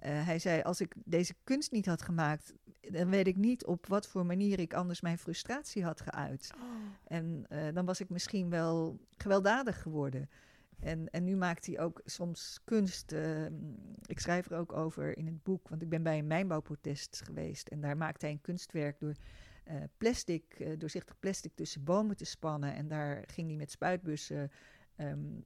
[0.00, 4.08] hij zei: Als ik deze kunst niet had gemaakt, dan weet ik niet op wat
[4.08, 6.50] voor manier ik anders mijn frustratie had geuit.
[6.54, 6.62] Oh.
[7.04, 10.28] En dan was ik misschien wel gewelddadig geworden.
[10.80, 13.12] En, en nu maakt hij ook soms kunst.
[13.12, 13.46] Uh,
[14.06, 17.68] ik schrijf er ook over in het boek, want ik ben bij een mijnbouwprotest geweest.
[17.68, 19.14] En daar maakte hij een kunstwerk door
[19.68, 22.74] uh, plastic, uh, doorzichtig plastic tussen bomen te spannen.
[22.74, 24.50] En daar ging hij met spuitbussen
[24.96, 25.44] um,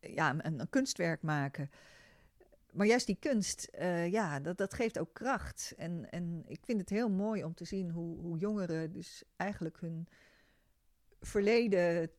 [0.00, 1.70] ja, een, kunstwerk maken
[2.72, 5.74] maar juist die kunst, uh, ja, dat, dat geeft ook kracht.
[5.76, 9.80] En, en ik vind het heel mooi om te zien hoe, hoe jongeren dus eigenlijk
[9.80, 10.08] hun
[11.20, 12.10] verleden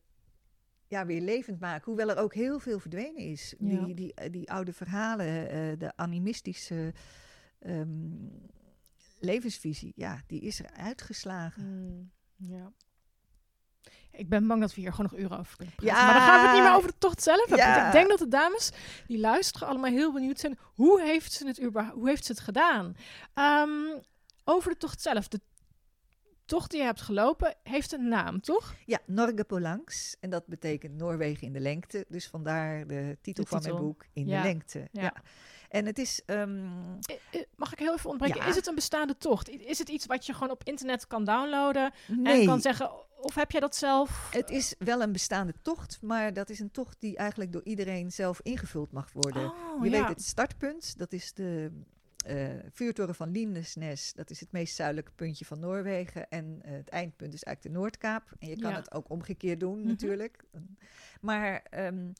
[0.91, 1.85] ja, weer levend maken.
[1.85, 3.53] Hoewel er ook heel veel verdwenen is.
[3.59, 6.93] Die, die, eh, die oude verhalen, uh, de animistische
[7.59, 8.31] um,
[9.19, 11.63] levensvisie, ja, die is er uitgeslagen.
[11.63, 12.71] Mm, ja.
[14.11, 15.95] Ik ben bang dat we hier gewoon nog uren over kunnen praten.
[15.95, 16.05] Ja.
[16.05, 17.85] Maar dan gaan we het niet meer over de tocht zelf hebben.
[17.85, 18.71] Ik denk dat de dames
[19.07, 20.57] die luisteren allemaal heel benieuwd zijn.
[20.61, 22.95] Hoe heeft ze het, überhaupt, hoe heeft ze het gedaan?
[23.35, 24.01] Um,
[24.43, 25.27] over de tocht zelf.
[25.27, 25.41] De
[26.52, 28.76] tocht die je hebt gelopen heeft een naam, toch?
[28.86, 30.16] Ja, Norge Polangs.
[30.20, 32.06] En dat betekent Noorwegen in de lengte.
[32.08, 34.88] Dus vandaar de titel, van mijn boek, In de lengte.
[34.91, 35.14] ja.
[35.70, 36.22] En het is.
[36.26, 36.99] Um...
[37.56, 38.47] Mag ik heel even ontbreken?
[38.47, 39.49] Is het een bestaande tocht?
[39.49, 42.39] Is het iets wat je gewoon op internet kan downloaden nee.
[42.41, 42.91] en kan zeggen:
[43.22, 44.30] of heb jij dat zelf?
[44.32, 48.12] Het is wel een bestaande tocht, maar dat is een tocht die eigenlijk door iedereen
[48.12, 49.45] zelf ingevuld mag worden.
[49.52, 51.72] Oh, je weet het startpunt, dat is de
[52.28, 54.13] uh, vuurtoren van Lindesnes.
[54.13, 56.30] Dat is het meest zuidelijke puntje van Noorwegen.
[56.30, 58.32] En uh, het eindpunt is eigenlijk de Noordkaap.
[58.39, 59.88] En je kan het ook omgekeerd doen mhm.
[59.88, 60.43] natuurlijk.
[61.22, 62.13] Maar um,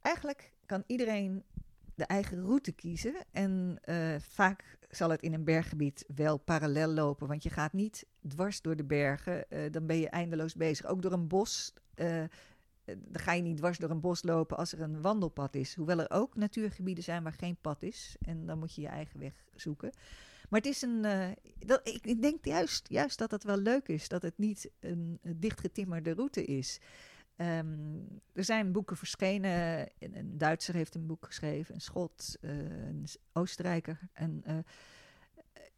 [0.00, 1.44] eigenlijk kan iedereen
[1.94, 3.14] de eigen route kiezen.
[3.32, 7.26] En uh, vaak zal het in een berggebied wel parallel lopen.
[7.28, 9.44] Want je gaat niet dwars door de bergen.
[9.70, 10.86] Dan ben je eindeloos bezig.
[10.86, 11.74] Ook door een bos.
[12.90, 15.74] Uh, dan ga je niet dwars door een bos lopen als er een wandelpad is.
[15.74, 18.16] Hoewel er ook natuurgebieden zijn waar geen pad is.
[18.20, 19.92] En dan moet je je eigen weg zoeken.
[20.48, 21.06] Maar het is een.
[21.58, 24.08] dat, ik, denk juist, juist dat het wel leuk is.
[24.08, 26.80] Dat het niet een, een dichtgetimmerde route is.
[27.36, 29.88] Um, er zijn boeken verschenen.
[29.98, 32.50] Een, Duitser heeft een boek geschreven, een Schot, uh,
[32.86, 33.98] een Oostenrijker.
[34.12, 34.42] En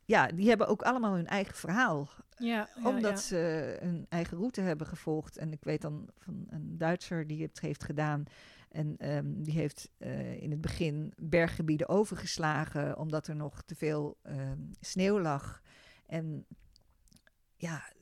[0.04, 2.08] ja, die hebben ook allemaal hun eigen verhaal.
[2.38, 5.36] Ja, omdat ze hun eigen route hebben gevolgd.
[5.36, 8.24] En ik weet dan van een Duitser die het heeft gedaan.
[8.68, 14.18] En um, die heeft uh, in het begin berggebieden overgeslagen, omdat er nog te veel
[14.22, 15.62] um, sneeuw lag.
[16.06, 16.46] En
[17.56, 17.92] ja,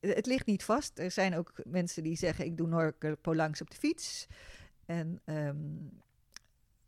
[0.00, 0.98] het ligt niet vast.
[0.98, 4.26] Er zijn ook mensen die zeggen: ik doe Norkerpo langs op de fiets.
[4.86, 6.00] En um,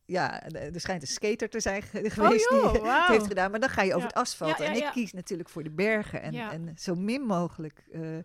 [0.04, 1.82] ja, er schijnt een skater te zijn
[2.16, 3.50] geweest oh, joh, die het heeft gedaan.
[3.50, 4.60] Maar dan ga je over het asfalt.
[4.60, 6.22] en ik kies natuurlijk voor de bergen.
[6.22, 8.18] En, en zo min mogelijk uh,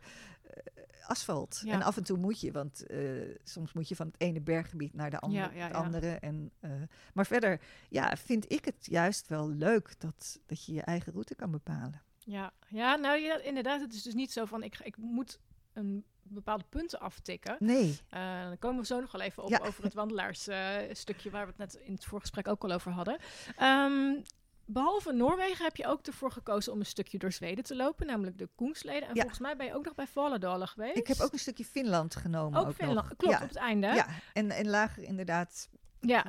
[1.08, 1.64] asfalt.
[1.66, 4.94] En af en toe moet je, want uh, soms moet je van het ene berggebied
[4.94, 5.50] naar de andere.
[5.54, 6.08] het andere.
[6.08, 6.72] En, uh,
[7.14, 11.36] maar verder ja, vind ik het juist wel leuk dat, dat je je eigen route
[11.36, 12.02] kan bepalen.
[12.18, 13.82] Ja, ja nou ja, inderdaad.
[13.82, 15.40] Het is dus niet zo van ik, ik moet
[15.74, 17.56] een bepaalde punten aftikken.
[17.60, 18.00] Nee.
[18.14, 21.54] Uh, dan komen we zo nog wel even op over het wandelaarstukje uh, waar we
[21.58, 23.18] het net in het voorgesprek ook al over hadden.
[23.62, 24.22] Um,
[24.66, 28.38] behalve Noorwegen heb je ook ervoor gekozen om een stukje door Zweden te lopen, namelijk
[28.38, 29.08] de Koensleden.
[29.08, 29.22] En ja.
[29.22, 30.98] volgens mij ben je ook nog bij Valledalen geweest.
[30.98, 32.60] Ik heb ook een stukje Finland genomen.
[32.60, 33.88] Ook, ook Finland, klopt, op het einde.
[33.88, 35.70] Ja, en, en lager inderdaad
[36.00, 36.26] ja.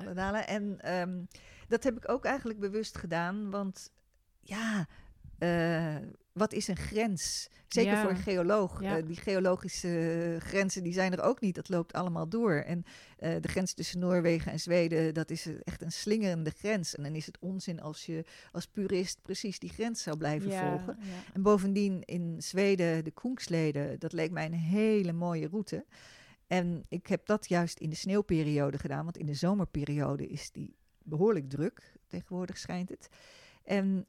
[0.46, 1.28] En um,
[1.68, 3.92] dat heb ik ook eigenlijk bewust gedaan, want
[4.40, 4.86] ja,
[5.38, 5.96] uh,
[6.32, 7.48] wat is een grens?
[7.68, 8.82] Zeker voor een geoloog.
[8.82, 11.54] Uh, die geologische grenzen die zijn er ook niet.
[11.54, 12.52] Dat loopt allemaal door.
[12.52, 12.84] En
[13.20, 16.94] uh, de grens tussen Noorwegen en Zweden, dat is echt een slingerende grens.
[16.94, 20.68] En dan is het onzin als je als purist precies die grens zou blijven ja,
[20.68, 20.98] volgen.
[21.32, 25.84] En bovendien in Zweden, de Koengsleden, dat leek mij een hele mooie route.
[26.46, 30.76] En ik heb dat juist in de sneeuwperiode gedaan, want in de zomerperiode is die
[31.02, 31.92] behoorlijk druk.
[32.06, 33.08] Tegenwoordig schijnt het.
[33.64, 34.06] En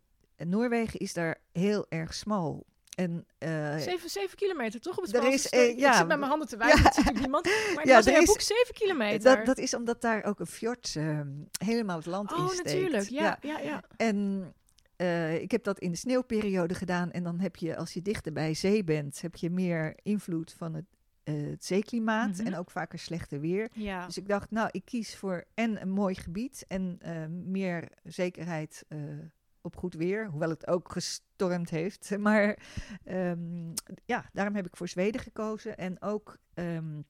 [0.48, 2.66] Noorwegen is daar heel erg smal.
[3.00, 4.98] En, uh, zeven, zeven kilometer, toch?
[4.98, 7.20] Op het er is, uh, ja, ik zit met mijn handen te wijzen, ja.
[7.20, 7.46] niemand.
[7.76, 9.36] Maar ja, er is boek zeven kilometer.
[9.36, 11.20] Dat, dat is omdat daar ook een fjord uh,
[11.64, 12.68] helemaal het land oh, in steekt.
[12.68, 13.10] Oh, natuurlijk.
[13.10, 13.84] Ja, ja, ja.
[13.98, 14.54] En
[14.98, 17.12] uh, ik heb dat in de sneeuwperiode gedaan.
[17.12, 20.74] En dan heb je, als je dichter bij zee bent, heb je meer invloed van
[20.74, 20.86] het,
[21.24, 22.28] het zeeklimaat.
[22.28, 22.46] Mm -hmm.
[22.46, 23.70] En ook vaker slechter weer.
[23.74, 24.06] Ja.
[24.06, 27.00] Dus ik dacht, nou, ik kies voor en een mooi gebied en
[27.46, 28.84] meer zekerheid
[29.62, 32.18] op goed weer, hoewel het ook gestormd heeft.
[32.18, 32.60] Maar
[33.06, 33.74] um,
[34.06, 35.78] ja, daarom heb ik voor Zweden gekozen.
[35.78, 37.06] En ook um,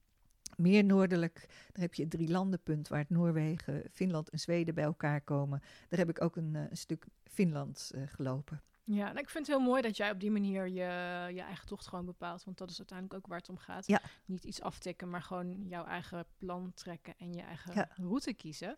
[0.55, 4.83] meer noordelijk, daar heb je het drie landenpunt waar het Noorwegen, Finland en Zweden bij
[4.83, 5.61] elkaar komen.
[5.87, 8.61] Daar heb ik ook een, een stuk Finland gelopen.
[8.91, 11.67] Ja, en ik vind het heel mooi dat jij op die manier je, je eigen
[11.67, 12.43] tocht gewoon bepaalt.
[12.43, 13.87] Want dat is uiteindelijk ook waar het om gaat.
[13.87, 14.01] Ja.
[14.25, 18.75] Niet iets aftikken, maar gewoon jouw eigen plan trekken en je eigen route kiezen.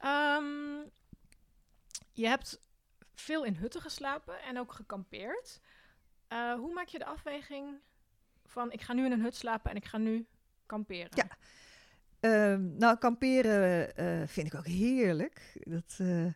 [0.00, 0.44] Ehm,
[2.12, 2.60] je hebt
[3.20, 5.60] veel in hutten geslapen en ook gekampeerd.
[6.32, 7.78] Uh, hoe maak je de afweging
[8.44, 10.26] van ik ga nu in een hut slapen en ik ga nu
[10.66, 11.10] kamperen?
[11.14, 11.28] Ja,
[12.20, 15.52] ehm, nou kamperen uh, vind ik ook heerlijk.
[15.54, 16.32] Dat, uh,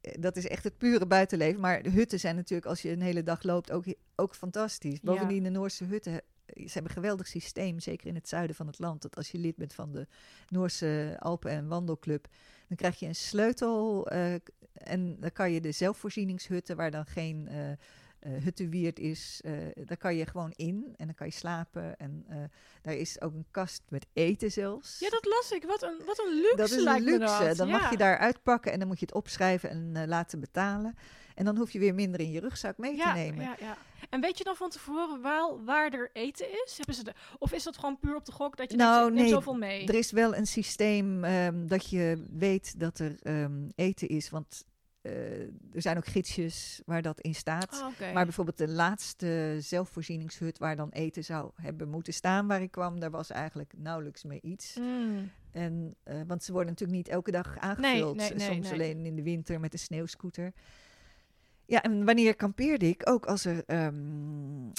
[0.00, 1.60] dat is echt het pure buitenleven.
[1.60, 3.84] Maar de hutten zijn natuurlijk, als je een hele dag loopt, ook,
[4.16, 5.00] ook fantastisch.
[5.00, 8.78] Bovendien, de Noorse hutten ze hebben een geweldig systeem, zeker in het zuiden van het
[8.78, 9.02] land.
[9.02, 10.06] Dat als je lid bent van de
[10.48, 12.26] Noorse Alpen- en Wandelclub,
[12.68, 14.12] dan krijg je een sleutel.
[14.12, 14.34] Uh,
[14.78, 19.40] en dan kan je de zelfvoorzieningshutten, waar dan geen uh, uh, is,
[19.84, 21.96] daar kan je gewoon in en dan kan je slapen.
[21.96, 22.26] En
[22.82, 24.98] daar is ook een kast met eten zelfs.
[24.98, 25.64] Ja, dat las ik.
[25.64, 27.54] Wat een, wat een luxe Dat is een luxe.
[27.56, 30.94] Dan mag je daar uitpakken en dan moet je het opschrijven en laten betalen.
[31.36, 33.44] En dan hoef je weer minder in je rugzak mee te nemen.
[33.44, 33.76] Ja, ja.
[34.10, 36.76] En weet je dan van tevoren waar, waar er eten is?
[36.76, 39.20] Hebben ze de, of is dat gewoon puur op de gok dat je nou, neemt,
[39.20, 39.86] nee, zoveel mee?
[39.86, 44.30] Er is wel een systeem um, dat je weet dat er um, eten is.
[44.30, 44.64] Want
[45.02, 45.40] uh,
[45.72, 47.80] er zijn ook gidsjes waar dat in staat.
[47.82, 48.12] Oh, okay.
[48.12, 53.00] Maar bijvoorbeeld de laatste zelfvoorzieningshut waar dan eten zou hebben moeten staan waar ik kwam,
[53.00, 54.76] daar was eigenlijk nauwelijks meer iets.
[54.80, 55.30] Mm.
[55.50, 58.16] En, uh, want ze worden natuurlijk niet elke dag aangevuld.
[58.16, 60.52] Nee, nee, nee, soms alleen in de winter met de sneeuwscooter.
[61.66, 63.08] Ja, en wanneer kampeerde ik?
[63.08, 64.72] Ook als er um,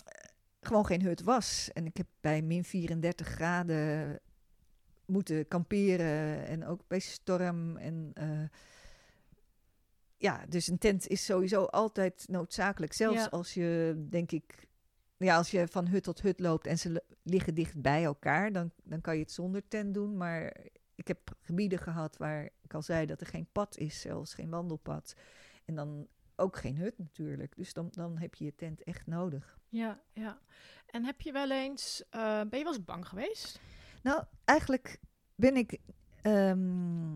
[0.62, 1.70] gewoon geen hut was.
[1.74, 4.20] En ik heb bij min 34 graden
[5.06, 6.46] moeten kamperen.
[6.48, 7.78] En ook bij storm.
[7.78, 8.48] En uh,
[10.18, 12.94] ja, dus een tent is sowieso altijd noodzakelijk.
[12.94, 13.28] Zelfs ja.
[13.28, 14.68] als je, denk ik,
[15.18, 18.72] ja, als je van hut tot hut loopt en ze liggen dicht bij elkaar, dan,
[18.84, 20.18] dan kan je het zonder tent doen.
[20.18, 20.58] Maar
[20.96, 24.50] ik heb gebieden gehad waar ik al zei dat er geen pad is, zelfs geen
[24.50, 25.16] wandelpad.
[25.66, 26.08] En dan
[26.38, 27.56] ook geen hut natuurlijk.
[27.56, 29.60] Dus dan, dan heb je je tent echt nodig.
[29.70, 30.40] Ja, ja.
[30.86, 33.60] En heb je wel eens, uh, ben je wel eens bang geweest?
[34.04, 35.00] Nou, eigenlijk
[35.36, 35.80] ben ik
[36.24, 37.14] um,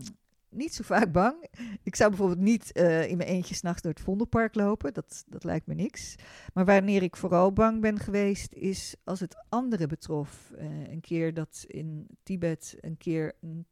[0.48, 1.46] niet zo vaak bang.
[1.82, 4.94] Ik zou bijvoorbeeld niet uh, in mijn eentje s'nachts door het Vondelpark lopen.
[4.94, 6.14] Dat, dat lijkt me niks.
[6.54, 10.52] Maar wanneer ik vooral bang ben geweest, is als het anderen betrof.
[10.58, 13.66] Uh, een keer dat in Tibet een keer een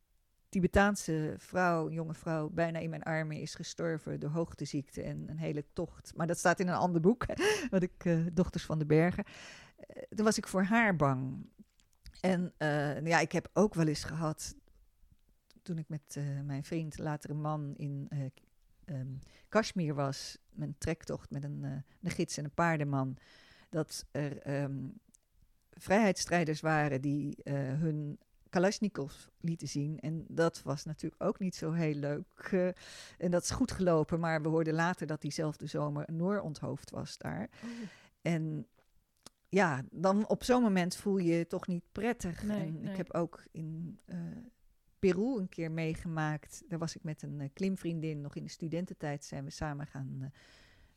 [0.50, 5.64] Tibetaanse vrouw, jonge vrouw, bijna in mijn armen is gestorven door hoogteziekte en een hele
[5.72, 6.12] tocht.
[6.16, 7.26] Maar dat staat in een ander boek,
[7.70, 9.24] wat ik, uh, Dochters van de Bergen.
[9.26, 11.46] Uh, toen was ik voor haar bang.
[12.20, 14.54] En uh, ja, ik heb ook wel eens gehad,
[15.62, 18.08] toen ik met mijn vriend, later een man, in
[18.84, 23.16] um, Kashmir was, mijn trektocht met een, een gids en een paardenman,
[23.68, 25.00] dat er um,
[25.70, 27.38] vrijheidsstrijders waren die
[27.78, 28.18] hun
[28.50, 30.00] Kalashnikov lieten zien.
[30.00, 32.50] En dat was natuurlijk ook niet zo heel leuk.
[32.52, 32.68] Uh,
[33.18, 36.90] en dat is goed gelopen, maar we hoorden later dat diezelfde zomer een Noor onthoofd
[36.90, 37.48] was daar.
[37.64, 37.70] Oh.
[38.22, 38.66] En
[39.48, 42.42] ja, dan op zo'n moment voel je je toch niet prettig.
[42.42, 42.90] Nee, en nee.
[42.90, 44.16] ik heb ook in uh,
[44.98, 46.62] Peru een keer meegemaakt.
[46.68, 50.32] Daar was ik met een uh, klimvriendin, nog in de studententijd zijn we samen gaan,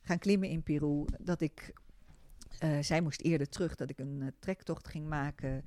[0.00, 1.04] gaan klimmen in Peru.
[1.20, 1.72] Dat ik,
[2.80, 5.64] zij moest eerder terug, dat ik een trektocht ging maken...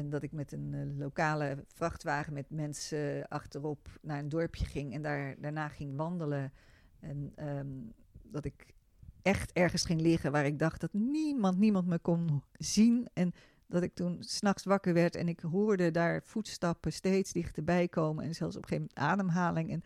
[0.00, 4.94] En dat ik met een uh, lokale vrachtwagen met mensen achterop naar een dorpje ging
[4.94, 6.52] en daar, daarna ging wandelen.
[7.00, 7.92] En um,
[8.22, 8.74] dat ik
[9.22, 13.08] echt ergens ging liggen waar ik dacht dat niemand, niemand me kon zien.
[13.12, 13.32] En
[13.66, 18.24] dat ik toen s'nachts wakker werd en ik hoorde daar voetstappen steeds dichterbij komen.
[18.24, 19.70] En zelfs op een gegeven moment ademhaling.
[19.70, 19.82] En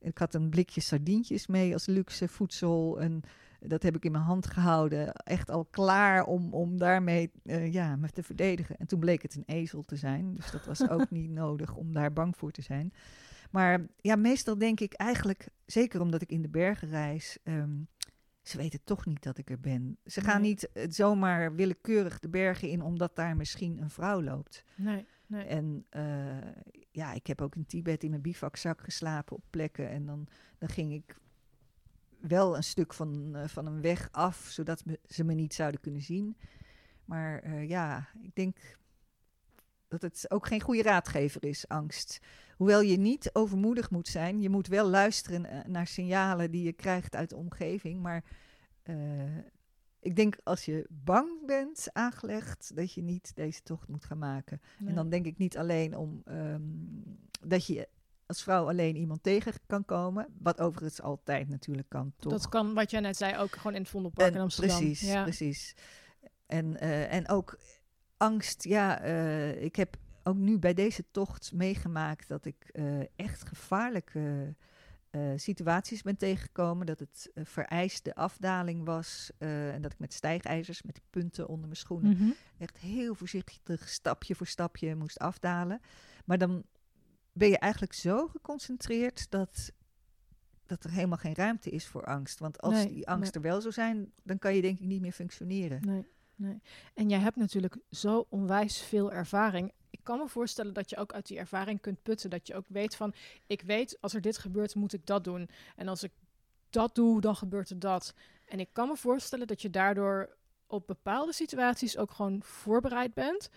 [0.00, 3.00] ik had een blikje sardientjes mee als luxe voedsel.
[3.00, 3.22] En
[3.66, 7.96] dat heb ik in mijn hand gehouden, echt al klaar om, om daarmee uh, ja,
[7.96, 8.76] me te verdedigen.
[8.76, 11.92] En toen bleek het een ezel te zijn, dus dat was ook niet nodig om
[11.92, 12.92] daar bang voor te zijn.
[13.50, 17.88] Maar ja, meestal denk ik eigenlijk, zeker omdat ik in de bergen reis, um,
[18.42, 19.98] ze weten toch niet dat ik er ben.
[20.04, 20.50] Ze gaan Nee.
[20.50, 24.64] niet uh, zomaar willekeurig de bergen in omdat daar misschien een vrouw loopt.
[24.74, 25.44] Nee, nee.
[25.44, 26.36] En uh,
[26.90, 29.88] ja, ik heb ook in Tibet in mijn bivakzak geslapen op plekken.
[29.88, 30.26] En dan,
[30.58, 31.16] dan ging ik
[32.28, 35.80] wel een stuk van, uh, van een weg af, zodat me, ze me niet zouden
[35.80, 36.36] kunnen zien.
[37.04, 38.56] Maar uh, ja, ik denk
[39.88, 42.20] dat het ook geen goede raadgever is, angst.
[42.56, 46.72] Hoewel je niet overmoedig moet zijn, je moet wel luisteren uh, naar signalen die je
[46.72, 48.02] krijgt uit de omgeving.
[48.02, 48.24] Maar
[50.00, 54.60] ik denk als je bang bent aangelegd, dat je niet deze tocht moet gaan maken.
[54.78, 54.88] Nee.
[54.88, 57.88] En dan denk ik niet alleen om um, dat je
[58.26, 60.26] als vrouw alleen iemand tegen kan komen.
[60.38, 62.32] Wat overigens altijd natuurlijk kan, toch?
[62.32, 64.78] Dat kan, wat jij net zei, ook gewoon in het Vondelpark en, in Amsterdam.
[64.78, 65.22] Precies, ja.
[65.22, 65.74] precies.
[66.46, 67.58] En, uh, en ook
[68.16, 73.48] angst, ja, uh, ik heb ook nu bij deze tocht meegemaakt dat ik eh, echt
[73.48, 74.54] gevaarlijke
[75.10, 76.86] eh, situaties ben tegengekomen.
[76.86, 79.30] Dat het vereiste afdaling was.
[79.38, 82.30] en dat ik met stijgijzers, met die punten onder mijn schoenen, Mhm.
[82.58, 85.80] echt heel voorzichtig stapje voor stapje moest afdalen.
[86.24, 86.64] Maar dan
[87.34, 89.72] ben je eigenlijk zo geconcentreerd dat,
[90.66, 92.38] dat er helemaal geen ruimte is voor angst.
[92.38, 93.42] Want als Nee, die angst nee.
[93.42, 95.80] er wel zou zijn, dan kan je denk ik niet meer functioneren.
[95.86, 96.60] Nee, nee.
[96.94, 99.72] En jij hebt natuurlijk zo onwijs veel ervaring.
[99.90, 102.30] Ik kan me voorstellen dat je ook uit die ervaring kunt putten.
[102.30, 103.14] Dat je ook weet van,
[103.46, 105.48] ik weet als er dit gebeurt, moet ik dat doen.
[105.76, 106.12] En als ik
[106.70, 108.14] dat doe, dan gebeurt er dat.
[108.46, 113.50] En ik kan me voorstellen dat je daardoor op bepaalde situaties ook gewoon voorbereid bent.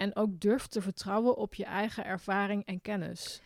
[0.00, 3.40] En ook durft te vertrouwen op je eigen ervaring en kennis.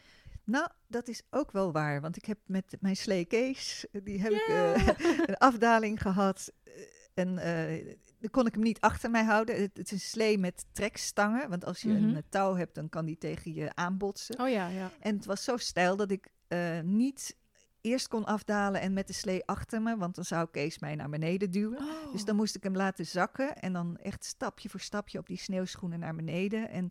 [0.45, 2.01] Nou, dat is ook wel waar.
[2.01, 4.89] Want ik heb met mijn slee Kees, eh, die heb ik eh,
[5.29, 6.53] een afdaling gehad.
[6.65, 6.73] eh,
[7.15, 9.61] En eh, dan kon ik hem niet achter mij houden.
[9.61, 11.49] Het, het is een slee met trekstangen.
[11.49, 12.15] Want als je Mhm.
[12.15, 14.41] een touw hebt, dan kan die tegen je aanbotsen.
[14.41, 14.91] Oh ja, ja.
[15.01, 17.37] En het was zo stijl dat ik eh, niet
[17.85, 19.97] eerst kon afdalen en met de slee achter me.
[19.97, 21.79] Want dan zou Kees mij naar beneden duwen.
[21.79, 22.13] Oh.
[22.13, 25.39] Dus dan moest ik hem laten zakken en dan echt stapje voor stapje op die
[25.39, 26.69] sneeuwschoenen naar beneden.
[26.71, 26.89] En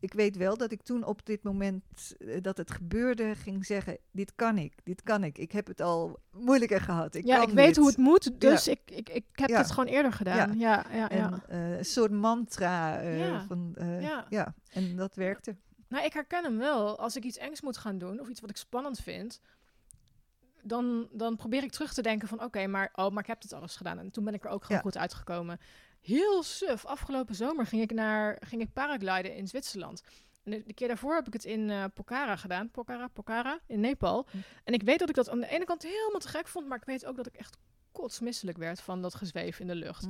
[0.00, 1.82] ik weet wel dat ik toen op dit moment
[2.18, 5.38] eh, dat het gebeurde ging zeggen, dit kan ik, dit kan ik.
[5.38, 7.14] Ik heb het al moeilijker gehad.
[7.14, 7.76] Ik ja, kan ik weet dit.
[7.76, 9.58] hoe het moet, dus ik, ik, ik heb Ja.
[9.58, 10.58] het gewoon eerder gedaan.
[10.58, 11.10] Ja, ja, ja.
[11.10, 13.44] En eh, een soort mantra eh, Ja.
[13.46, 13.76] van,
[14.28, 14.54] ja.
[14.72, 15.56] en dat werkte.
[15.88, 16.98] Nou, ik herken hem wel.
[16.98, 19.40] Als ik iets engs moet gaan doen of iets wat ik spannend vind,
[20.66, 23.52] dan, dan probeer ik terug te denken van oké, maar, oh, maar ik heb dit
[23.52, 23.98] alles gedaan.
[23.98, 24.82] En toen ben ik er ook gewoon Ja.
[24.82, 25.60] goed uitgekomen.
[26.00, 26.84] Heel suf.
[26.86, 30.02] Afgelopen zomer ging ik naar ging ik paragliden in Zwitserland.
[30.44, 32.70] En de, de keer daarvoor heb ik het in eh, Pokhara gedaan.
[32.70, 34.26] Pokhara, Pokhara, in Nepal.
[34.30, 34.36] Hm.
[34.64, 36.78] En ik weet dat ik dat aan de ene kant helemaal te gek vond, maar
[36.78, 37.56] ik weet ook dat ik echt
[37.92, 40.06] kotsmisselijk werd van dat gezweef in de lucht.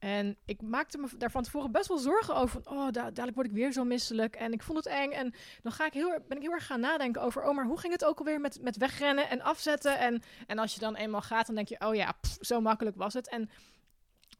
[0.00, 2.62] En ik maakte me daar van tevoren best wel zorgen over.
[2.62, 4.36] Van, oh, da- dadelijk word ik weer zo misselijk.
[4.36, 5.10] En ik vond het eng.
[5.10, 7.44] En dan ga ik heel, ben ik heel erg gaan nadenken over...
[7.44, 9.98] oh, maar hoe ging het ook alweer met, met wegrennen en afzetten?
[9.98, 11.80] En, en als je dan eenmaal gaat, dan denk je...
[11.80, 13.28] oh ja, zo makkelijk was het.
[13.28, 13.50] En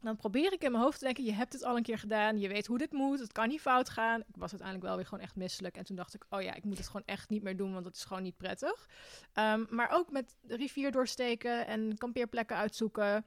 [0.00, 1.24] dan probeer ik in mijn hoofd te denken...
[1.24, 2.38] je hebt het al een keer gedaan.
[2.38, 3.18] Je weet hoe dit moet.
[3.18, 4.20] Het kan niet fout gaan.
[4.20, 5.76] Ik was uiteindelijk wel weer gewoon echt misselijk.
[5.76, 6.24] En toen dacht ik...
[6.30, 7.72] oh ja, ik moet het gewoon echt niet meer doen...
[7.72, 8.88] want dat is gewoon niet prettig.
[9.32, 11.66] Ehm, maar ook met de rivier doorsteken...
[11.66, 13.24] en kampeerplekken uitzoeken...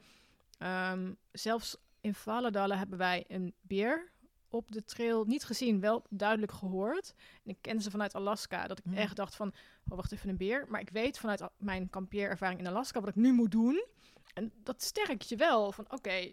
[0.58, 4.12] Ehm, zelfs in Valledallen hebben wij een beer
[4.50, 7.14] op de trail niet gezien, wel duidelijk gehoord.
[7.44, 8.94] En ik ken ze vanuit Alaska, dat ik Hmm.
[8.94, 9.54] echt dacht van,
[9.90, 10.66] oh, wacht even, een beer.
[10.68, 13.86] Maar ik weet vanuit mijn kampeerervaring in Alaska wat ik nu moet doen.
[14.34, 16.32] En dat sterkt je wel van, oké,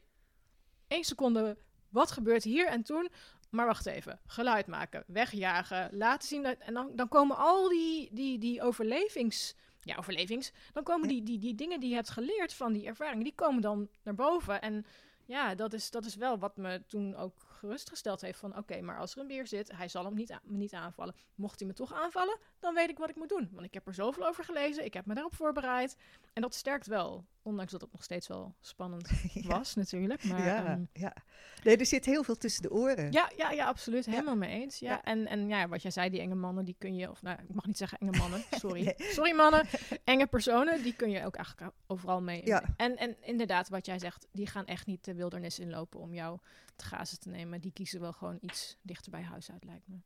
[0.86, 1.58] één seconde,
[1.88, 3.08] wat gebeurt hier en toen?
[3.50, 6.42] Maar wacht even, geluid maken, wegjagen, laten zien.
[6.42, 9.54] Dat, en dan, dan komen al die, die, die overlevings...
[9.82, 10.52] Ja, overlevings.
[10.72, 13.62] Dan komen die, die, die dingen die je hebt geleerd van die ervaring, die komen
[13.62, 14.60] dan naar boven.
[14.60, 14.84] En
[15.30, 18.56] ja, dat is, dat is wel wat me toen ook gerustgesteld heeft van...
[18.56, 21.14] oké, maar als er een beer zit, hij zal hem niet, me niet aanvallen.
[21.34, 23.48] Mocht hij me toch aanvallen, dan weet ik wat ik moet doen.
[23.52, 25.96] Want ik heb er zoveel over gelezen, ik heb me daarop voorbereid.
[26.32, 29.48] En dat sterkt wel, ondanks dat het nog steeds wel spannend Ja.
[29.48, 30.24] was natuurlijk.
[30.24, 31.14] Maar, ja, ehm, ja.
[31.62, 33.12] Nee, er zit heel veel tussen de oren.
[33.12, 34.04] ja, ja, ja, absoluut.
[34.04, 34.10] Ja.
[34.10, 34.78] Helemaal mee eens.
[34.78, 34.90] Ja.
[34.90, 35.02] Ja.
[35.04, 37.10] En, en ja, wat jij zei, die enge mannen, die kun je...
[37.10, 38.84] Of nou, ik mag niet zeggen enge mannen, sorry.
[38.84, 38.94] Nee.
[38.98, 39.66] Sorry mannen.
[40.04, 42.46] Enge personen, die kun je ook eigenlijk overal mee.
[42.46, 42.62] Ja.
[42.76, 46.38] En, en inderdaad, wat jij zegt, die gaan echt niet de wildernis inlopen om jou
[46.76, 47.60] te gazen te nemen.
[47.60, 49.96] Die kiezen wel gewoon iets dichter bij huis uit, lijkt me.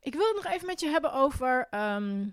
[0.00, 1.66] Ik wil het nog even met je hebben over...
[1.70, 2.28] ehm,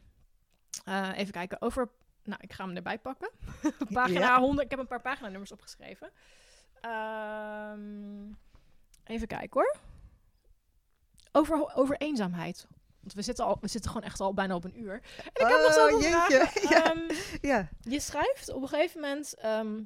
[0.85, 1.89] eh, even kijken, over...
[2.23, 3.29] Nou, ik ga hem erbij pakken.
[3.93, 4.39] Pagina Ja.
[4.39, 4.63] 100.
[4.63, 6.11] Ik heb een paar paginanummers opgeschreven.
[6.81, 8.31] Ehm,
[9.03, 9.75] even kijken hoor.
[11.31, 12.67] Over, over eenzaamheid.
[12.99, 14.93] Want we zitten, al, we zitten gewoon echt al bijna op een uur.
[14.93, 16.69] En ik heb nog Oh, zoveel jeetje, vragen.
[16.77, 16.83] ja.
[16.91, 17.69] Ehm, Ja.
[17.81, 19.35] je schrijft op een gegeven moment...
[19.35, 19.81] ehm,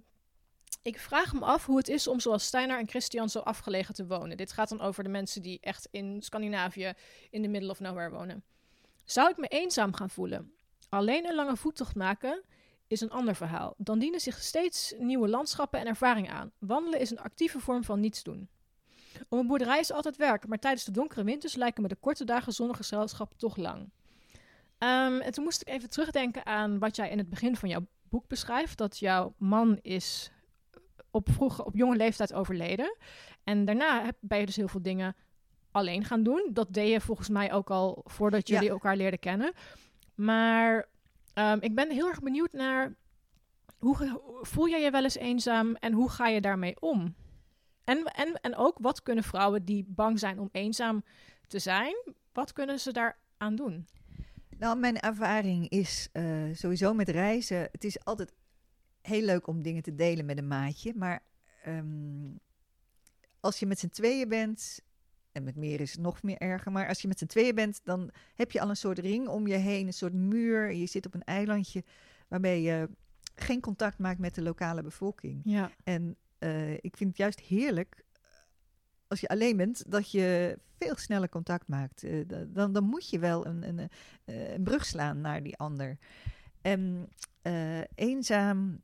[0.81, 4.05] ik vraag me af hoe het is om zoals Steinar en Christian zo afgelegen te
[4.05, 4.37] wonen.
[4.37, 6.93] Dit gaat dan over de mensen die echt in Scandinavië
[7.29, 8.43] in de middle of nowhere wonen.
[9.03, 10.53] Zou ik me eenzaam gaan voelen?
[10.89, 12.43] Alleen een lange voettocht maken
[12.87, 13.73] is een ander verhaal.
[13.77, 16.51] Dan dienen zich steeds nieuwe landschappen en ervaringen aan.
[16.59, 18.49] Wandelen is een actieve vorm van niets doen.
[19.29, 22.25] Op een boerderij is altijd werk, maar tijdens de donkere winters lijken me de korte
[22.25, 23.89] dagen zonder gezelschap toch lang.
[24.77, 27.85] Ehm, en toen moest ik even terugdenken aan wat jij in het begin van jouw
[28.09, 28.77] boek beschrijft.
[28.77, 30.31] Dat jouw man is
[31.11, 32.97] op, vroege, op jonge leeftijd overleden.
[33.43, 35.15] En daarna heb, ben je dus heel veel dingen
[35.71, 36.49] alleen gaan doen.
[36.53, 38.53] Dat deed je volgens mij ook al voordat Ja.
[38.55, 39.53] jullie elkaar leerden kennen.
[40.15, 40.89] Maar
[41.33, 42.95] ehm, ik ben heel erg benieuwd naar...
[43.77, 47.15] Hoe voel jij je wel eens eenzaam en hoe ga je daarmee om?
[47.83, 51.03] En, en, en ook, wat kunnen vrouwen die bang zijn om eenzaam
[51.47, 51.95] te zijn...
[52.33, 53.87] wat kunnen ze daaraan doen?
[54.57, 57.69] Nou, mijn ervaring is eh, sowieso met reizen.
[57.71, 58.33] Het is altijd
[59.01, 60.93] heel leuk om dingen te delen met een maatje.
[60.95, 61.23] Maar
[61.63, 62.31] ehm,
[63.39, 64.81] als je met z'n tweeën bent,
[65.35, 66.71] En met meer is het nog meer erger.
[66.71, 69.47] Maar als je met z'n tweeën bent, dan heb je al een soort ring om
[69.47, 70.73] je heen, een soort muur.
[70.73, 71.83] Je zit op een eilandje
[72.27, 72.89] waarbij je
[73.35, 75.41] geen contact maakt met de lokale bevolking.
[75.43, 75.71] Ja.
[75.83, 78.03] En eh, ik vind het juist heerlijk
[79.07, 82.03] als je alleen bent, dat je veel sneller contact maakt.
[82.03, 83.89] Eh, da- dan, dan moet je wel een, een,
[84.25, 85.97] eh, een brug slaan naar die ander.
[86.61, 87.09] En
[87.41, 88.79] eh, eenzaam,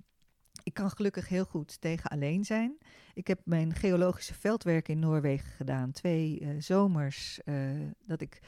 [0.63, 2.77] ik kan gelukkig heel goed tegen alleen zijn.
[3.13, 5.91] Ik heb mijn geologische veldwerk in Noorwegen gedaan.
[5.91, 7.55] Twee eh, zomers eh,
[8.05, 8.39] dat ik...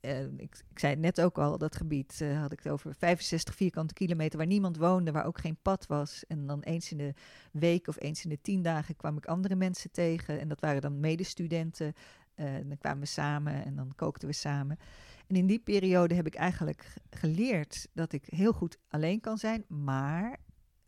[0.00, 3.54] eh, ik, ik zei het net ook al, dat gebied had ik het over 65
[3.54, 6.24] vierkante kilometer waar niemand woonde, waar ook geen pad was.
[6.26, 7.14] En dan eens in de
[7.52, 10.40] week of eens in de tien dagen kwam ik andere mensen tegen.
[10.40, 11.92] En dat waren dan medestudenten.
[12.34, 14.78] En dan kwamen we samen en dan kookten we samen.
[15.26, 19.64] En in die periode heb ik eigenlijk geleerd dat ik heel goed alleen kan zijn,
[19.68, 20.38] maar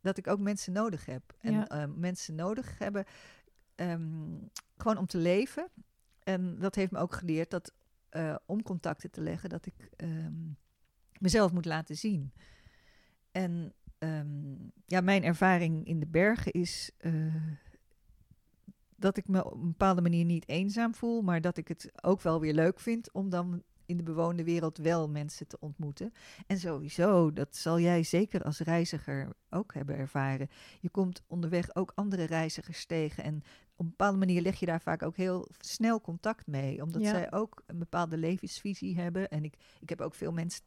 [0.07, 1.23] dat ik ook mensen nodig heb.
[1.41, 1.67] En Ja.
[1.69, 3.05] eh, mensen nodig hebben
[3.75, 4.39] ehm,
[4.77, 5.69] gewoon om te leven.
[6.23, 7.73] En dat heeft me ook geleerd dat
[8.09, 10.51] eh, om contacten te leggen, dat ik ehm,
[11.19, 12.33] mezelf moet laten zien.
[13.31, 14.55] En ehm,
[14.85, 17.35] ja, mijn ervaring in de bergen is eh,
[18.97, 22.21] dat ik me op een bepaalde manier niet eenzaam voel, maar dat ik het ook
[22.21, 26.13] wel weer leuk vind om dan in de bewoonde wereld wel mensen te ontmoeten.
[26.47, 30.49] En sowieso, dat zal jij zeker als reiziger ook hebben ervaren.
[30.81, 33.43] Je komt onderweg ook andere reizigers tegen en
[33.79, 37.11] op een bepaalde manier leg je daar vaak ook heel snel contact mee, omdat Ja.
[37.11, 39.29] zij ook een bepaalde levensvisie hebben.
[39.29, 40.63] En ik, ik heb ook veel mensen,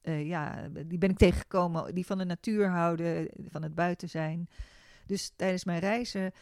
[0.00, 4.48] eh, ja, die ben ik tegengekomen, die van de natuur houden, van het buiten zijn.
[5.06, 6.32] Dus tijdens mijn reizen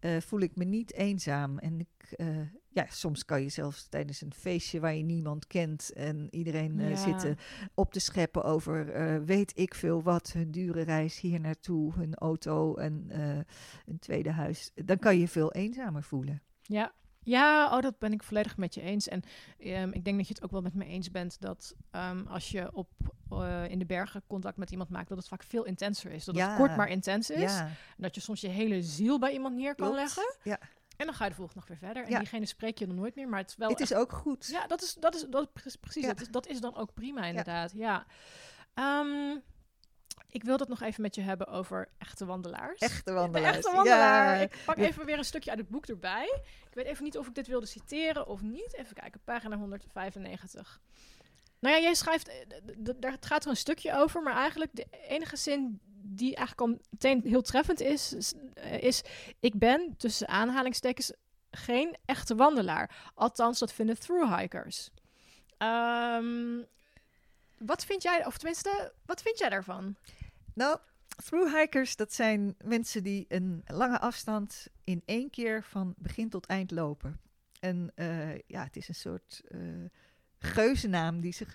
[0.00, 1.58] eh, voel ik me niet eenzaam.
[1.58, 2.26] En ik, eh,
[2.68, 6.96] ja, soms kan je zelfs tijdens een feestje waar je niemand kent en iedereen Ja.
[6.96, 7.36] zitten
[7.74, 12.74] op te scheppen over weet ik veel wat, hun dure reis hier naartoe, hun auto
[12.74, 13.06] en
[13.86, 14.70] een tweede huis.
[14.74, 16.42] Dan kan je veel eenzamer voelen.
[16.62, 16.92] Ja.
[17.28, 19.08] Ja, oh, dat ben ik volledig met je eens.
[19.08, 19.22] En
[19.58, 22.50] ehm, ik denk dat je het ook wel met me eens bent dat ehm, als
[22.50, 22.88] je op,
[23.30, 26.24] eh, in de bergen contact met iemand maakt, dat het vaak veel intenser is.
[26.24, 26.48] Dat Ja.
[26.48, 27.40] het kort maar intens is.
[27.52, 30.02] Ja, En dat je soms je hele ziel bij iemand neer kan klopt.
[30.02, 30.34] leggen.
[30.42, 30.58] Ja.
[30.96, 32.04] En dan ga je de volgende dag weer verder.
[32.04, 32.18] En Ja.
[32.18, 33.28] diegene spreek je dan nooit meer.
[33.28, 34.46] Maar het is wel het is ook goed.
[34.46, 36.06] Ja, dat is, dat is, dat is precies.
[36.06, 37.72] Dat, is, dat is dan ook prima, inderdaad.
[37.74, 38.06] Ja.
[38.74, 39.36] Ehm,
[40.30, 42.80] ik wil het nog even met je hebben over echte wandelaars.
[42.80, 43.56] Echte De wandelaars.
[43.56, 44.36] echte wandelaar.
[44.36, 44.42] Ja.
[44.42, 46.42] Ik pak even weer een stukje uit het boek erbij.
[46.68, 48.74] Ik weet even niet of ik dit wilde citeren of niet.
[48.74, 50.80] Even kijken, pagina 195.
[51.60, 52.34] Nou ja, jij schrijft, eh,
[52.96, 57.22] daar gaat er een stukje over, maar eigenlijk de enige zin die eigenlijk al meteen
[57.24, 59.02] heel treffend is, is, eh, is
[59.40, 61.12] ik ben, tussen aanhalingstekens,
[61.50, 63.10] geen echte wandelaar.
[63.14, 64.90] Althans, dat vinden thru-hikers.
[65.58, 66.62] Ehm,
[67.58, 69.96] wat vind jij, of tenminste, wat vind jij daarvan?
[70.54, 70.78] Nou,
[71.24, 76.70] thru-hikers, dat zijn mensen die een lange afstand in één keer van begin tot eind
[76.70, 77.20] lopen.
[77.60, 79.58] En eh, ja, het is een soort eh
[80.38, 81.46] geuzennaam die ze,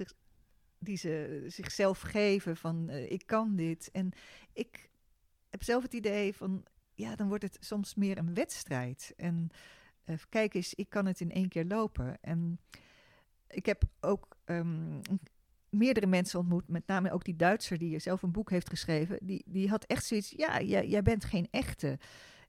[0.77, 3.89] die ze zichzelf geven van eh, ik kan dit.
[3.91, 4.11] En
[4.53, 4.89] ik
[5.49, 9.13] heb zelf het idee van, ja, dan wordt het soms meer een wedstrijd.
[9.17, 9.49] En
[10.29, 12.17] kijk eens, ik kan het in één keer lopen.
[12.21, 12.59] En
[13.47, 15.01] ik heb ook ehm,
[15.73, 19.19] meerdere mensen ontmoet, met name ook die Duitser die zelf een boek heeft geschreven.
[19.21, 21.99] Die, die had echt zoiets, ja, jij, jij bent geen echte.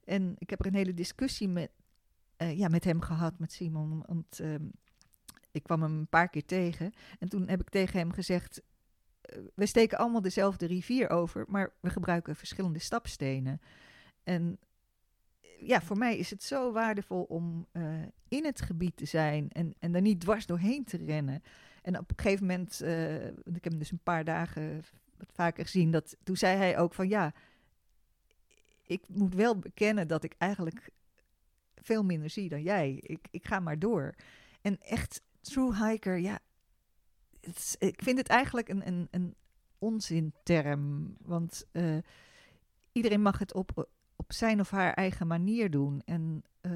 [0.04, 1.70] En ik heb er een hele discussie met,
[2.36, 4.04] eh, ja, met hem gehad, met Simon.
[4.06, 4.64] Want ehm,
[5.50, 6.92] ik kwam hem een paar keer tegen.
[7.18, 8.62] En toen heb ik tegen hem gezegd,
[9.20, 13.60] eh, we steken allemaal dezelfde rivier over, maar we gebruiken verschillende stapstenen.
[14.22, 14.58] En
[15.40, 17.66] eh, ja, voor mij is het zo waardevol om
[18.28, 21.42] in het gebied te zijn en, en er niet dwars doorheen te rennen.
[21.84, 24.82] En op een gegeven moment, eh, ik heb hem dus een paar dagen
[25.16, 27.32] wat vaker gezien, dat, toen zei hij ook van ja,
[28.82, 30.90] ik moet wel bekennen dat ik eigenlijk
[31.76, 32.98] veel minder zie dan jij.
[33.00, 34.14] Ik, ik ga maar door.
[34.60, 36.38] En echt, true hiker, ja,
[37.78, 39.34] ik vind het eigenlijk een, een, een
[39.78, 41.16] onzinterm.
[41.20, 41.98] Want eh,
[42.92, 46.02] iedereen mag het op, op zijn of haar eigen manier doen.
[46.04, 46.72] En eh,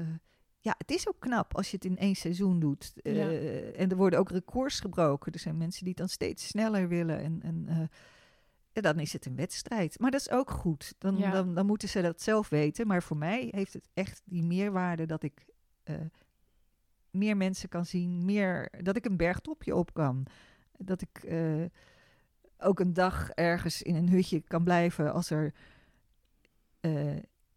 [0.61, 2.93] ja, het is ook knap als je het in één seizoen doet.
[3.01, 3.29] Eh, Ja.
[3.71, 5.31] En er worden ook records gebroken.
[5.31, 7.19] Er zijn mensen die het dan steeds sneller willen.
[7.19, 7.65] En, en
[8.73, 9.99] eh, dan is het een wedstrijd.
[9.99, 10.93] Maar dat is ook goed.
[10.97, 11.31] Dan, Ja.
[11.31, 12.87] dan, dan moeten ze dat zelf weten.
[12.87, 15.45] Maar voor mij heeft het echt die meerwaarde dat ik
[15.83, 15.95] eh,
[17.09, 18.25] meer mensen kan zien.
[18.25, 20.25] Meer, dat ik een bergtopje op kan.
[20.77, 21.33] Dat ik
[22.57, 25.53] ook een dag ergens in een hutje kan blijven als er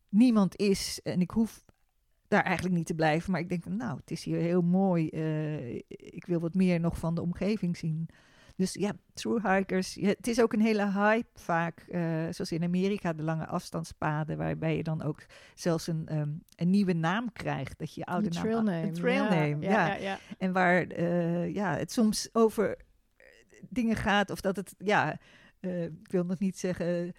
[0.08, 1.00] niemand is.
[1.02, 1.64] En ik hoef
[2.32, 3.30] daar eigenlijk niet te blijven.
[3.32, 5.08] Maar ik denk, nou, het is hier heel mooi.
[5.08, 8.08] eh, ik wil wat meer nog van de omgeving zien.
[8.56, 9.94] Dus ja, through hikers.
[9.94, 14.36] Ja, het is ook een hele hype vaak, eh, zoals in Amerika, de lange afstandspaden,
[14.38, 15.24] waarbij je dan ook
[15.54, 17.78] zelfs een, ehm, een nieuwe naam krijgt.
[17.78, 18.42] Dat je je oude De naam.
[18.44, 18.86] trail a- name.
[18.86, 19.86] Een trail ja, name, ja.
[19.86, 20.18] ja, ja.
[20.38, 22.76] En waar eh, ja, het soms over
[23.68, 25.18] dingen gaat, of dat het, ja,
[25.60, 27.12] ik wil nog niet zeggen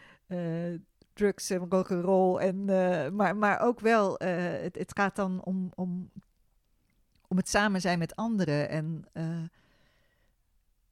[1.14, 5.72] drugs en rock'n'roll, en, eh, maar, maar ook wel, eh, het, het gaat dan om,
[5.76, 6.12] om,
[7.28, 8.70] om het samen zijn met anderen.
[8.70, 9.44] En eh,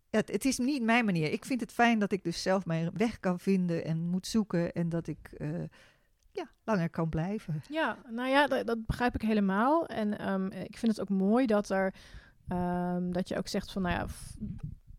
[0.10, 1.32] het, het is niet mijn manier.
[1.32, 4.72] Ik vind het fijn dat ik dus zelf mijn weg kan vinden en moet zoeken
[4.72, 5.30] en dat ik
[6.32, 7.62] ja, langer kan blijven.
[7.70, 9.86] Ja, nou ja, dat, dat begrijp ik helemaal.
[9.86, 11.94] En ehm, ik vind het ook mooi dat er
[12.48, 14.06] ehm, dat je ook zegt van nou ja,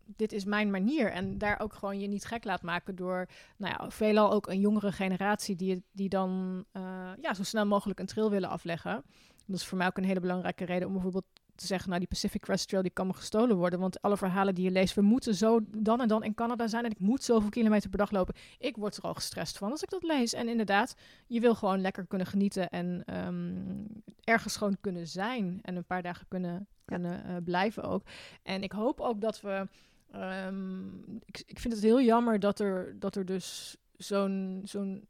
[0.05, 1.11] dit is mijn manier.
[1.11, 3.27] En daar ook gewoon je niet gek laat maken door,
[3.57, 7.99] nou ja, veelal ook een jongere generatie die, die dan eh, ja, zo snel mogelijk
[7.99, 9.03] een trail willen afleggen.
[9.45, 11.25] Dat is voor mij ook een hele belangrijke reden om bijvoorbeeld
[11.55, 13.79] te zeggen, nou die Pacific Crest Trail die kan me gestolen worden.
[13.79, 16.85] Want alle verhalen die je leest, we moeten zo dan en dan in Canada zijn
[16.85, 18.35] en ik moet zoveel kilometer per dag lopen.
[18.57, 20.33] Ik word er al gestrest van als ik dat lees.
[20.33, 20.95] En inderdaad,
[21.27, 23.85] je wil gewoon lekker kunnen genieten en ehm,
[24.23, 28.03] ergens gewoon kunnen zijn en een paar dagen kunnen, kunnen eh, blijven ook.
[28.43, 29.67] En ik hoop ook dat we.
[30.13, 30.87] Ehm,
[31.25, 35.07] ik, ik vind het heel jammer dat er, dat er dus zo'n zo'n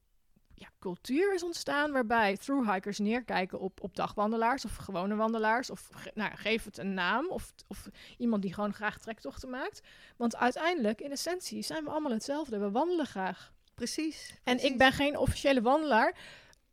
[0.56, 5.70] ja, cultuur is ontstaan waarbij thru-hikers neerkijken op, op dagwandelaars of gewone wandelaars.
[5.70, 9.82] Of nou, geef het een naam of, of iemand die gewoon graag trektochten maakt.
[10.18, 12.58] Want uiteindelijk, in essentie, zijn we allemaal hetzelfde.
[12.58, 13.52] We wandelen graag.
[13.74, 14.30] Precies.
[14.30, 14.72] En precies.
[14.72, 16.16] ik ben geen officiële wandelaar.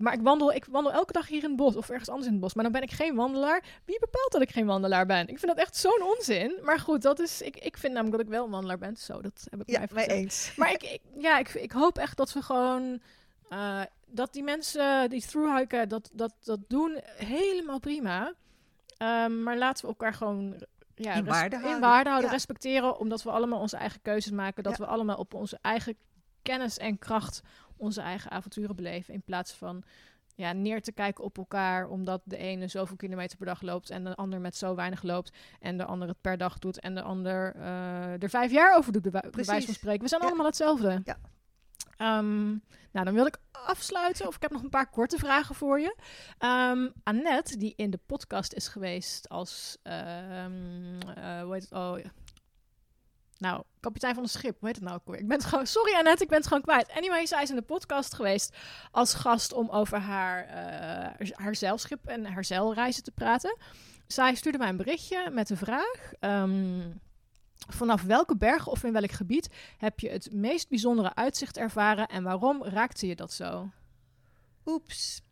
[0.00, 2.32] Maar ik wandel, ik wandel elke dag hier in het bos of ergens anders in
[2.32, 2.54] het bos.
[2.54, 3.62] Maar dan ben ik geen wandelaar.
[3.84, 5.20] Wie bepaalt dat ik geen wandelaar ben?
[5.28, 6.58] Ik vind dat echt zo'n onzin.
[6.62, 8.96] Maar goed, dat is, ik, ik vind namelijk dat ik wel een wandelaar ben.
[8.96, 10.10] Zo, dat heb ik Ja, even gezegd.
[10.12, 10.52] eens.
[10.56, 13.00] Maar ik, ik- ja, ik, ik hoop echt dat we gewoon...
[13.48, 18.32] eh, dat die mensen die thru-hiken, dat, dat, dat doen helemaal prima.
[18.96, 20.62] Ehm, maar laten we elkaar gewoon...
[20.94, 21.80] Ja, In waarde in houden.
[21.80, 22.36] waarde houden, Ja.
[22.36, 24.62] respecteren, omdat we allemaal onze eigen keuzes maken.
[24.62, 24.84] Dat Ja.
[24.84, 25.96] we allemaal op onze eigen
[26.42, 27.42] kennis en kracht
[27.80, 29.14] onze eigen avonturen beleven.
[29.14, 29.82] In plaats van
[30.34, 34.04] ja, neer te kijken op elkaar, omdat de ene zoveel kilometer per dag loopt en
[34.04, 37.02] de ander met zo weinig loopt en de ander het per dag doet en de
[37.02, 40.02] ander eh, er vijf jaar over doet, bij, wijze van spreken.
[40.02, 40.26] We zijn Ja.
[40.26, 41.00] allemaal hetzelfde.
[41.04, 41.18] Ja.
[41.96, 42.48] Ehm,
[42.92, 45.96] nou, dan wil ik afsluiten, of ik heb nog een paar korte vragen voor je.
[46.38, 51.72] Ehm, Annette, die in de podcast is geweest als, ehm, eh, hoe heet het?
[51.72, 51.96] Oh.
[53.40, 55.14] Nou, kapitein van een schip, hoe heet het nou ook?
[55.14, 56.90] Ik ben het gewoon, sorry Annette, ik ben het gewoon kwijt.
[56.90, 58.56] Anyway, zij is in de podcast geweest
[58.90, 63.56] als gast om over haar, eh, haar zeilschip en haar zeilreizen te praten.
[64.06, 66.12] Zij stuurde mij een berichtje met de vraag...
[66.20, 66.80] ehm,
[67.68, 72.22] Vanaf welke berg of in welk gebied heb je het meest bijzondere uitzicht ervaren en
[72.22, 73.70] waarom raakte je dat zo?
[74.66, 75.22] Oeps.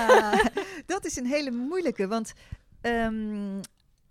[0.86, 2.32] dat is een hele moeilijke, want
[2.80, 3.60] ehm,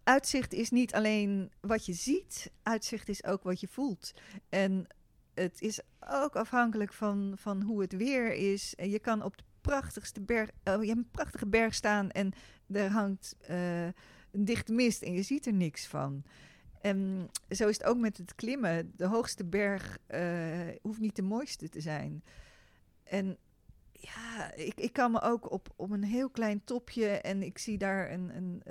[0.04, 4.14] uitzicht is niet alleen wat je ziet, uitzicht is ook wat je voelt.
[4.50, 4.88] En
[5.34, 5.80] het is
[6.10, 8.74] ook afhankelijk van, van hoe het weer is.
[8.78, 12.32] Je kan op de prachtigste berg, oh, je hebt een prachtige berg staan en
[12.68, 13.86] er hangt eh,
[14.32, 16.24] een dichte mist en je ziet er niks van.
[16.82, 18.94] En zo is het ook met het klimmen.
[18.96, 22.24] De hoogste berg eh, hoeft niet de mooiste te zijn.
[23.04, 23.38] En
[23.92, 27.78] ja, ik, ik kan me ook op, op een heel klein topje en ik zie
[27.78, 28.62] daar een, een,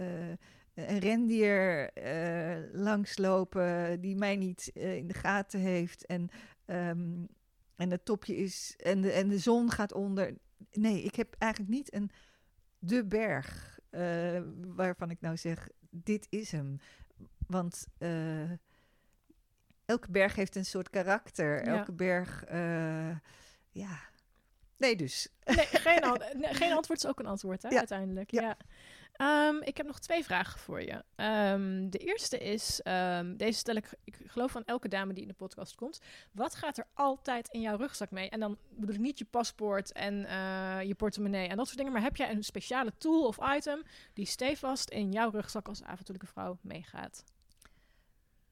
[0.86, 6.06] een rendier eh, langslopen die mij niet eh, in de gaten heeft.
[6.06, 6.28] En,
[6.64, 7.24] ehm,
[7.76, 10.34] en het topje is en de, en de zon gaat onder.
[10.72, 12.10] Nee, ik heb eigenlijk niet een
[12.78, 16.78] de berg eh, waarvan ik nou zeg, dit is hem.
[17.46, 17.86] Want
[19.84, 21.64] elke berg heeft een soort karakter.
[21.64, 21.78] Ja.
[21.78, 22.44] Elke berg,
[23.70, 23.98] ja.
[24.76, 25.28] Nee, dus.
[25.44, 27.78] Nee, geen, an- nee, geen antwoord is ook een antwoord, hè, Ja.
[27.78, 28.30] uiteindelijk.
[28.30, 28.42] Ja.
[28.42, 28.56] Ja.
[29.18, 31.04] Ehm, ik heb nog twee vragen voor je.
[31.14, 35.28] Ehm, de eerste is, ehm, deze stel ik, ik geloof van elke dame die in
[35.28, 36.00] de podcast komt.
[36.32, 38.30] Wat gaat er altijd in jouw rugzak mee?
[38.30, 41.92] En dan bedoel ik niet je paspoort en eh, je portemonnee en dat soort dingen.
[41.92, 46.32] Maar heb jij een speciale tool of item die stevast in jouw rugzak als avontuurlijke
[46.32, 47.24] vrouw meegaat?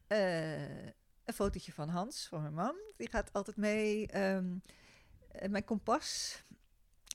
[0.07, 0.85] Eh,
[1.25, 2.77] een fotootje van Hans, van mijn man.
[2.97, 4.07] Die gaat altijd mee.
[4.07, 4.39] Eh,
[5.49, 6.43] mijn kompas.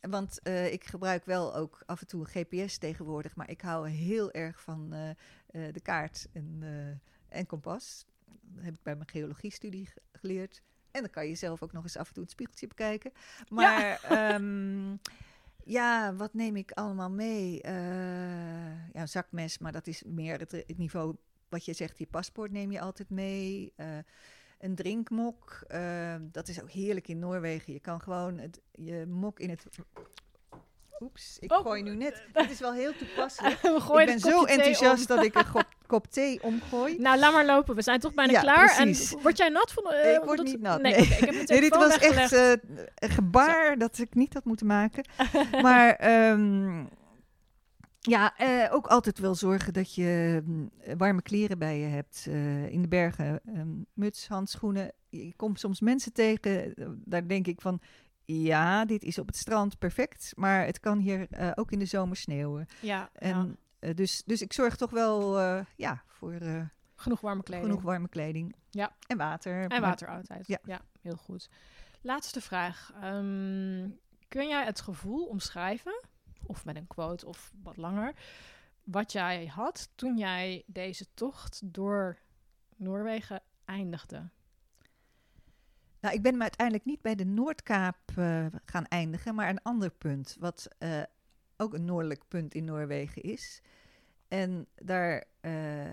[0.09, 3.35] Want eh, ik gebruik wel ook af en toe een GPS tegenwoordig.
[3.35, 6.63] Maar ik hou heel erg van eh, eh, de kaart en,
[7.29, 8.05] en kompas.
[8.41, 10.61] Dat heb ik bij mijn geologiestudie ge- geleerd.
[10.91, 13.11] En dan kan je zelf ook nog eens af en toe het spiegeltje bekijken.
[13.49, 14.39] Maar ja,
[15.77, 17.59] ja wat neem ik allemaal mee?
[17.63, 21.15] Ja, een zakmes, maar dat is meer het, het niveau
[21.49, 23.73] wat je zegt, je paspoort neem je altijd mee.
[24.61, 27.73] Een drinkmok, eh, dat is ook heerlijk in Noorwegen.
[27.73, 29.65] Je kan gewoon het, je mok in het...
[30.99, 31.61] Oeps, ik Oh.
[31.61, 32.23] gooi nu net.
[32.33, 33.59] Dit is wel heel toepasselijk.
[33.99, 36.97] Ik ben zo enthousiast dat ik een gop, kop thee omgooi.
[36.99, 37.75] Nou, laat maar lopen.
[37.75, 38.75] We zijn toch bijna Ja, klaar.
[38.75, 39.13] precies.
[39.13, 39.83] En word jij nat van...
[39.83, 42.51] Nee, ik word niet nat, Nee, ik heb Nee, dit was echt eh,
[42.95, 45.05] een gebaar dat ik niet had moeten maken.
[45.61, 46.83] maar ehm,
[48.01, 52.25] ja, eh, ook altijd wel zorgen dat je mm, warme kleren bij je hebt.
[52.27, 54.91] eh, in de bergen, ehm, muts, handschoenen.
[55.09, 57.81] Je komt soms mensen tegen, eh, daar denk ik van...
[58.25, 61.85] Ja, dit is op het strand perfect, maar het kan hier eh, ook in de
[61.85, 62.65] zomer sneeuwen.
[62.79, 63.47] Ja, En, ja.
[63.89, 66.61] eh, dus, dus ik zorg toch wel eh, ja, voor eh,
[66.95, 67.67] genoeg warme kleding.
[67.69, 68.55] genoeg warme kleding.
[68.69, 68.95] Ja.
[69.07, 69.61] En water.
[69.61, 70.47] En Maar- water altijd.
[70.47, 70.57] Ja.
[70.63, 70.81] Ja.
[71.01, 71.49] heel goed.
[72.01, 72.91] Laatste vraag.
[73.01, 73.89] Ehm,
[74.27, 76.01] kun jij het gevoel omschrijven,
[76.45, 78.13] of met een quote of wat langer,
[78.83, 82.17] wat jij had toen jij deze tocht door
[82.75, 84.29] Noorwegen eindigde?
[86.01, 89.91] Nou, ik ben me uiteindelijk niet bij de Noordkaap eh, gaan eindigen, maar een ander
[89.91, 91.01] punt, wat eh,
[91.57, 93.61] ook een noordelijk punt in Noorwegen is.
[94.27, 95.91] En daar eh,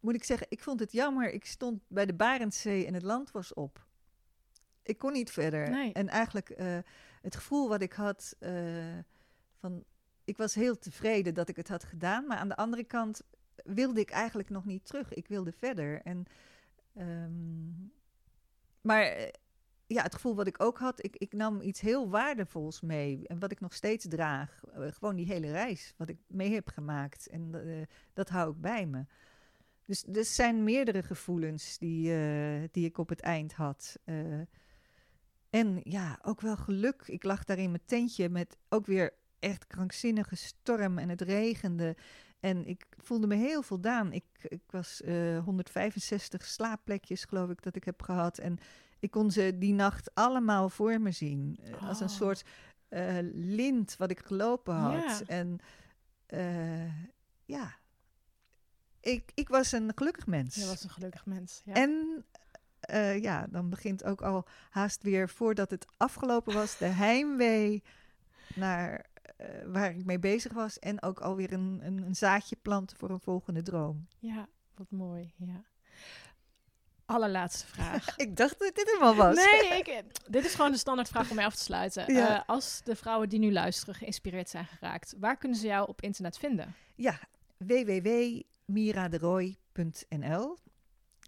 [0.00, 1.32] moet ik zeggen, ik vond het jammer.
[1.32, 3.86] Ik stond bij de Barentszee en het land was op.
[4.82, 5.70] Ik kon niet verder.
[5.70, 5.92] Nee.
[5.92, 6.48] En eigenlijk
[7.22, 8.98] het gevoel wat ik had eh,
[9.58, 9.84] van,
[10.24, 13.22] ik was heel tevreden dat ik het had gedaan, maar aan de andere kant
[13.64, 15.14] wilde ik eigenlijk nog niet terug.
[15.14, 16.02] Ik wilde verder.
[16.02, 16.26] En
[16.94, 17.70] ehm,
[18.80, 19.32] maar eh,
[19.86, 23.26] ja, het gevoel wat ik ook had, ik, ik nam iets heel waardevols mee.
[23.26, 24.62] En wat ik nog steeds draag.
[24.72, 27.26] Eh, gewoon die hele reis, wat ik mee heb gemaakt.
[27.26, 27.54] En
[28.12, 29.04] dat hou ik bij me.
[29.84, 32.12] Dus er zijn meerdere gevoelens die,
[32.70, 33.98] die ik op het eind had.
[35.50, 37.02] En ja, ook wel geluk.
[37.06, 41.96] Ik lag daar in mijn tentje met ook weer echt krankzinnige storm en het regende.
[42.40, 44.12] En ik voelde me heel voldaan.
[44.12, 48.38] Ik, ik was eh 165 slaapplekjes, geloof ik, dat ik heb gehad.
[48.38, 48.58] En
[48.98, 51.58] ik kon ze die nacht allemaal voor me zien.
[51.62, 52.12] Eh, Als een Oh.
[52.12, 52.44] soort
[52.88, 55.18] eh, lint wat ik gelopen had.
[55.18, 55.20] Ja.
[55.26, 55.58] En
[56.26, 56.92] eh,
[57.44, 57.76] ja,
[59.00, 60.54] ik, ik was een gelukkig mens.
[60.54, 61.62] Je was een gelukkig mens.
[61.64, 61.74] Ja.
[61.74, 62.24] En
[62.80, 67.82] eh, ja, dan begint ook al haast weer voordat het afgelopen was, de heimwee
[68.54, 69.06] naar
[69.36, 70.78] eh, waar ik mee bezig was.
[70.78, 74.06] En ook alweer een, een, een zaadje planten voor een volgende droom.
[74.18, 75.32] ja, wat mooi.
[75.36, 75.64] Ja.
[77.04, 78.16] Allerlaatste vraag.
[78.16, 79.34] Ik dacht dat dit helemaal was.
[79.34, 82.12] Nee, ik, dit is gewoon de standaardvraag om mee af te sluiten.
[82.14, 82.36] Ja.
[82.36, 86.02] Eh, als de vrouwen die nu luisteren geïnspireerd zijn geraakt, waar kunnen ze jou op
[86.02, 86.74] internet vinden?
[86.94, 87.18] Ja,
[87.56, 90.56] www.miraderoy.nl.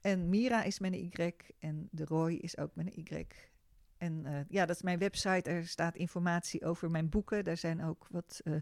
[0.01, 3.27] En Mira is met een Y en de Roy is ook met een Y.
[3.97, 5.51] En eh, ja, dat is mijn website.
[5.51, 7.45] Er staat informatie over mijn boeken.
[7.45, 8.55] Daar zijn ook wat eh,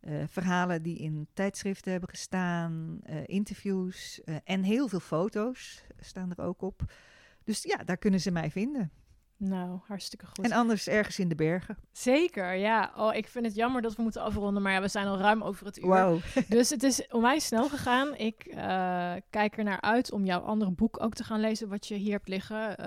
[0.00, 6.62] eh, verhalen die in tijdschriften hebben gestaan, interviews en heel veel foto's staan er ook
[6.62, 6.92] op.
[7.44, 8.90] Dus ja, daar kunnen ze mij vinden.
[9.36, 10.44] Nou, hartstikke goed.
[10.44, 11.76] En anders ergens in de bergen.
[11.92, 12.92] Zeker, ja.
[12.96, 15.42] Oh, ik vind het jammer dat we moeten afronden, maar ja, we zijn al ruim
[15.42, 15.86] over het uur.
[15.86, 16.20] Wauw.
[16.48, 18.16] Dus het is onwijs snel gegaan.
[18.16, 21.86] Ik eh, kijk er naar uit om jouw andere boek ook te gaan lezen, wat
[21.86, 22.76] je hier hebt liggen.
[22.76, 22.86] eh,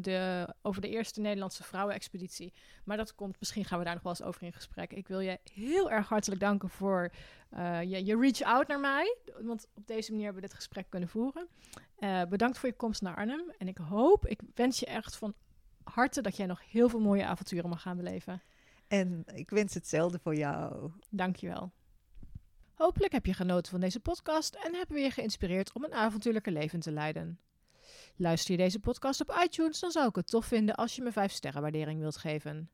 [0.00, 2.52] de, over de eerste Nederlandse vrouwenexpeditie.
[2.84, 4.92] Maar dat komt, misschien gaan we daar nog wel eens over in gesprek.
[4.92, 7.12] Ik wil je heel erg hartelijk danken voor
[7.50, 9.16] eh, je, je reach out naar mij.
[9.40, 11.48] Want op deze manier hebben we dit gesprek kunnen voeren.
[12.28, 13.50] Bedankt voor je komst naar Arnhem.
[13.58, 15.34] En ik hoop, ik wens je echt van
[15.94, 18.42] harte dat jij nog heel veel mooie avonturen mag gaan beleven.
[18.86, 20.90] En ik wens hetzelfde voor jou.
[21.10, 21.72] Dankjewel.
[22.74, 26.50] Hopelijk heb je genoten van deze podcast en hebben we je geïnspireerd om een avontuurlijke
[26.50, 27.40] leven te leiden.
[28.16, 31.12] Luister je deze podcast op iTunes, dan zou ik het tof vinden als je me
[31.12, 32.70] 5 sterren waardering wilt geven.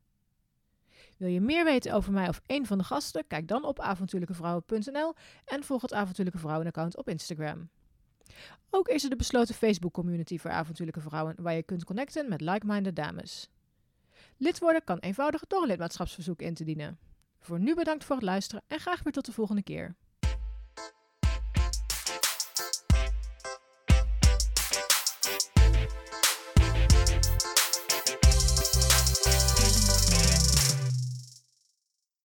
[1.17, 3.27] Wil je meer weten over mij of een van de gasten?
[3.27, 5.13] Kijk dan op avontuurlijkevrouwen.nl
[5.45, 7.69] en volg het Avontuurlijke Vrouwen-account op Instagram.
[8.69, 12.95] Ook is er de besloten Facebook-community voor avontuurlijke vrouwen waar je kunt connecten met like-minded
[12.95, 13.49] dames.
[14.37, 16.99] Lid worden kan eenvoudig door een lidmaatschapsverzoek in te dienen.
[17.39, 19.95] Voor nu bedankt voor het luisteren en graag weer tot de volgende keer.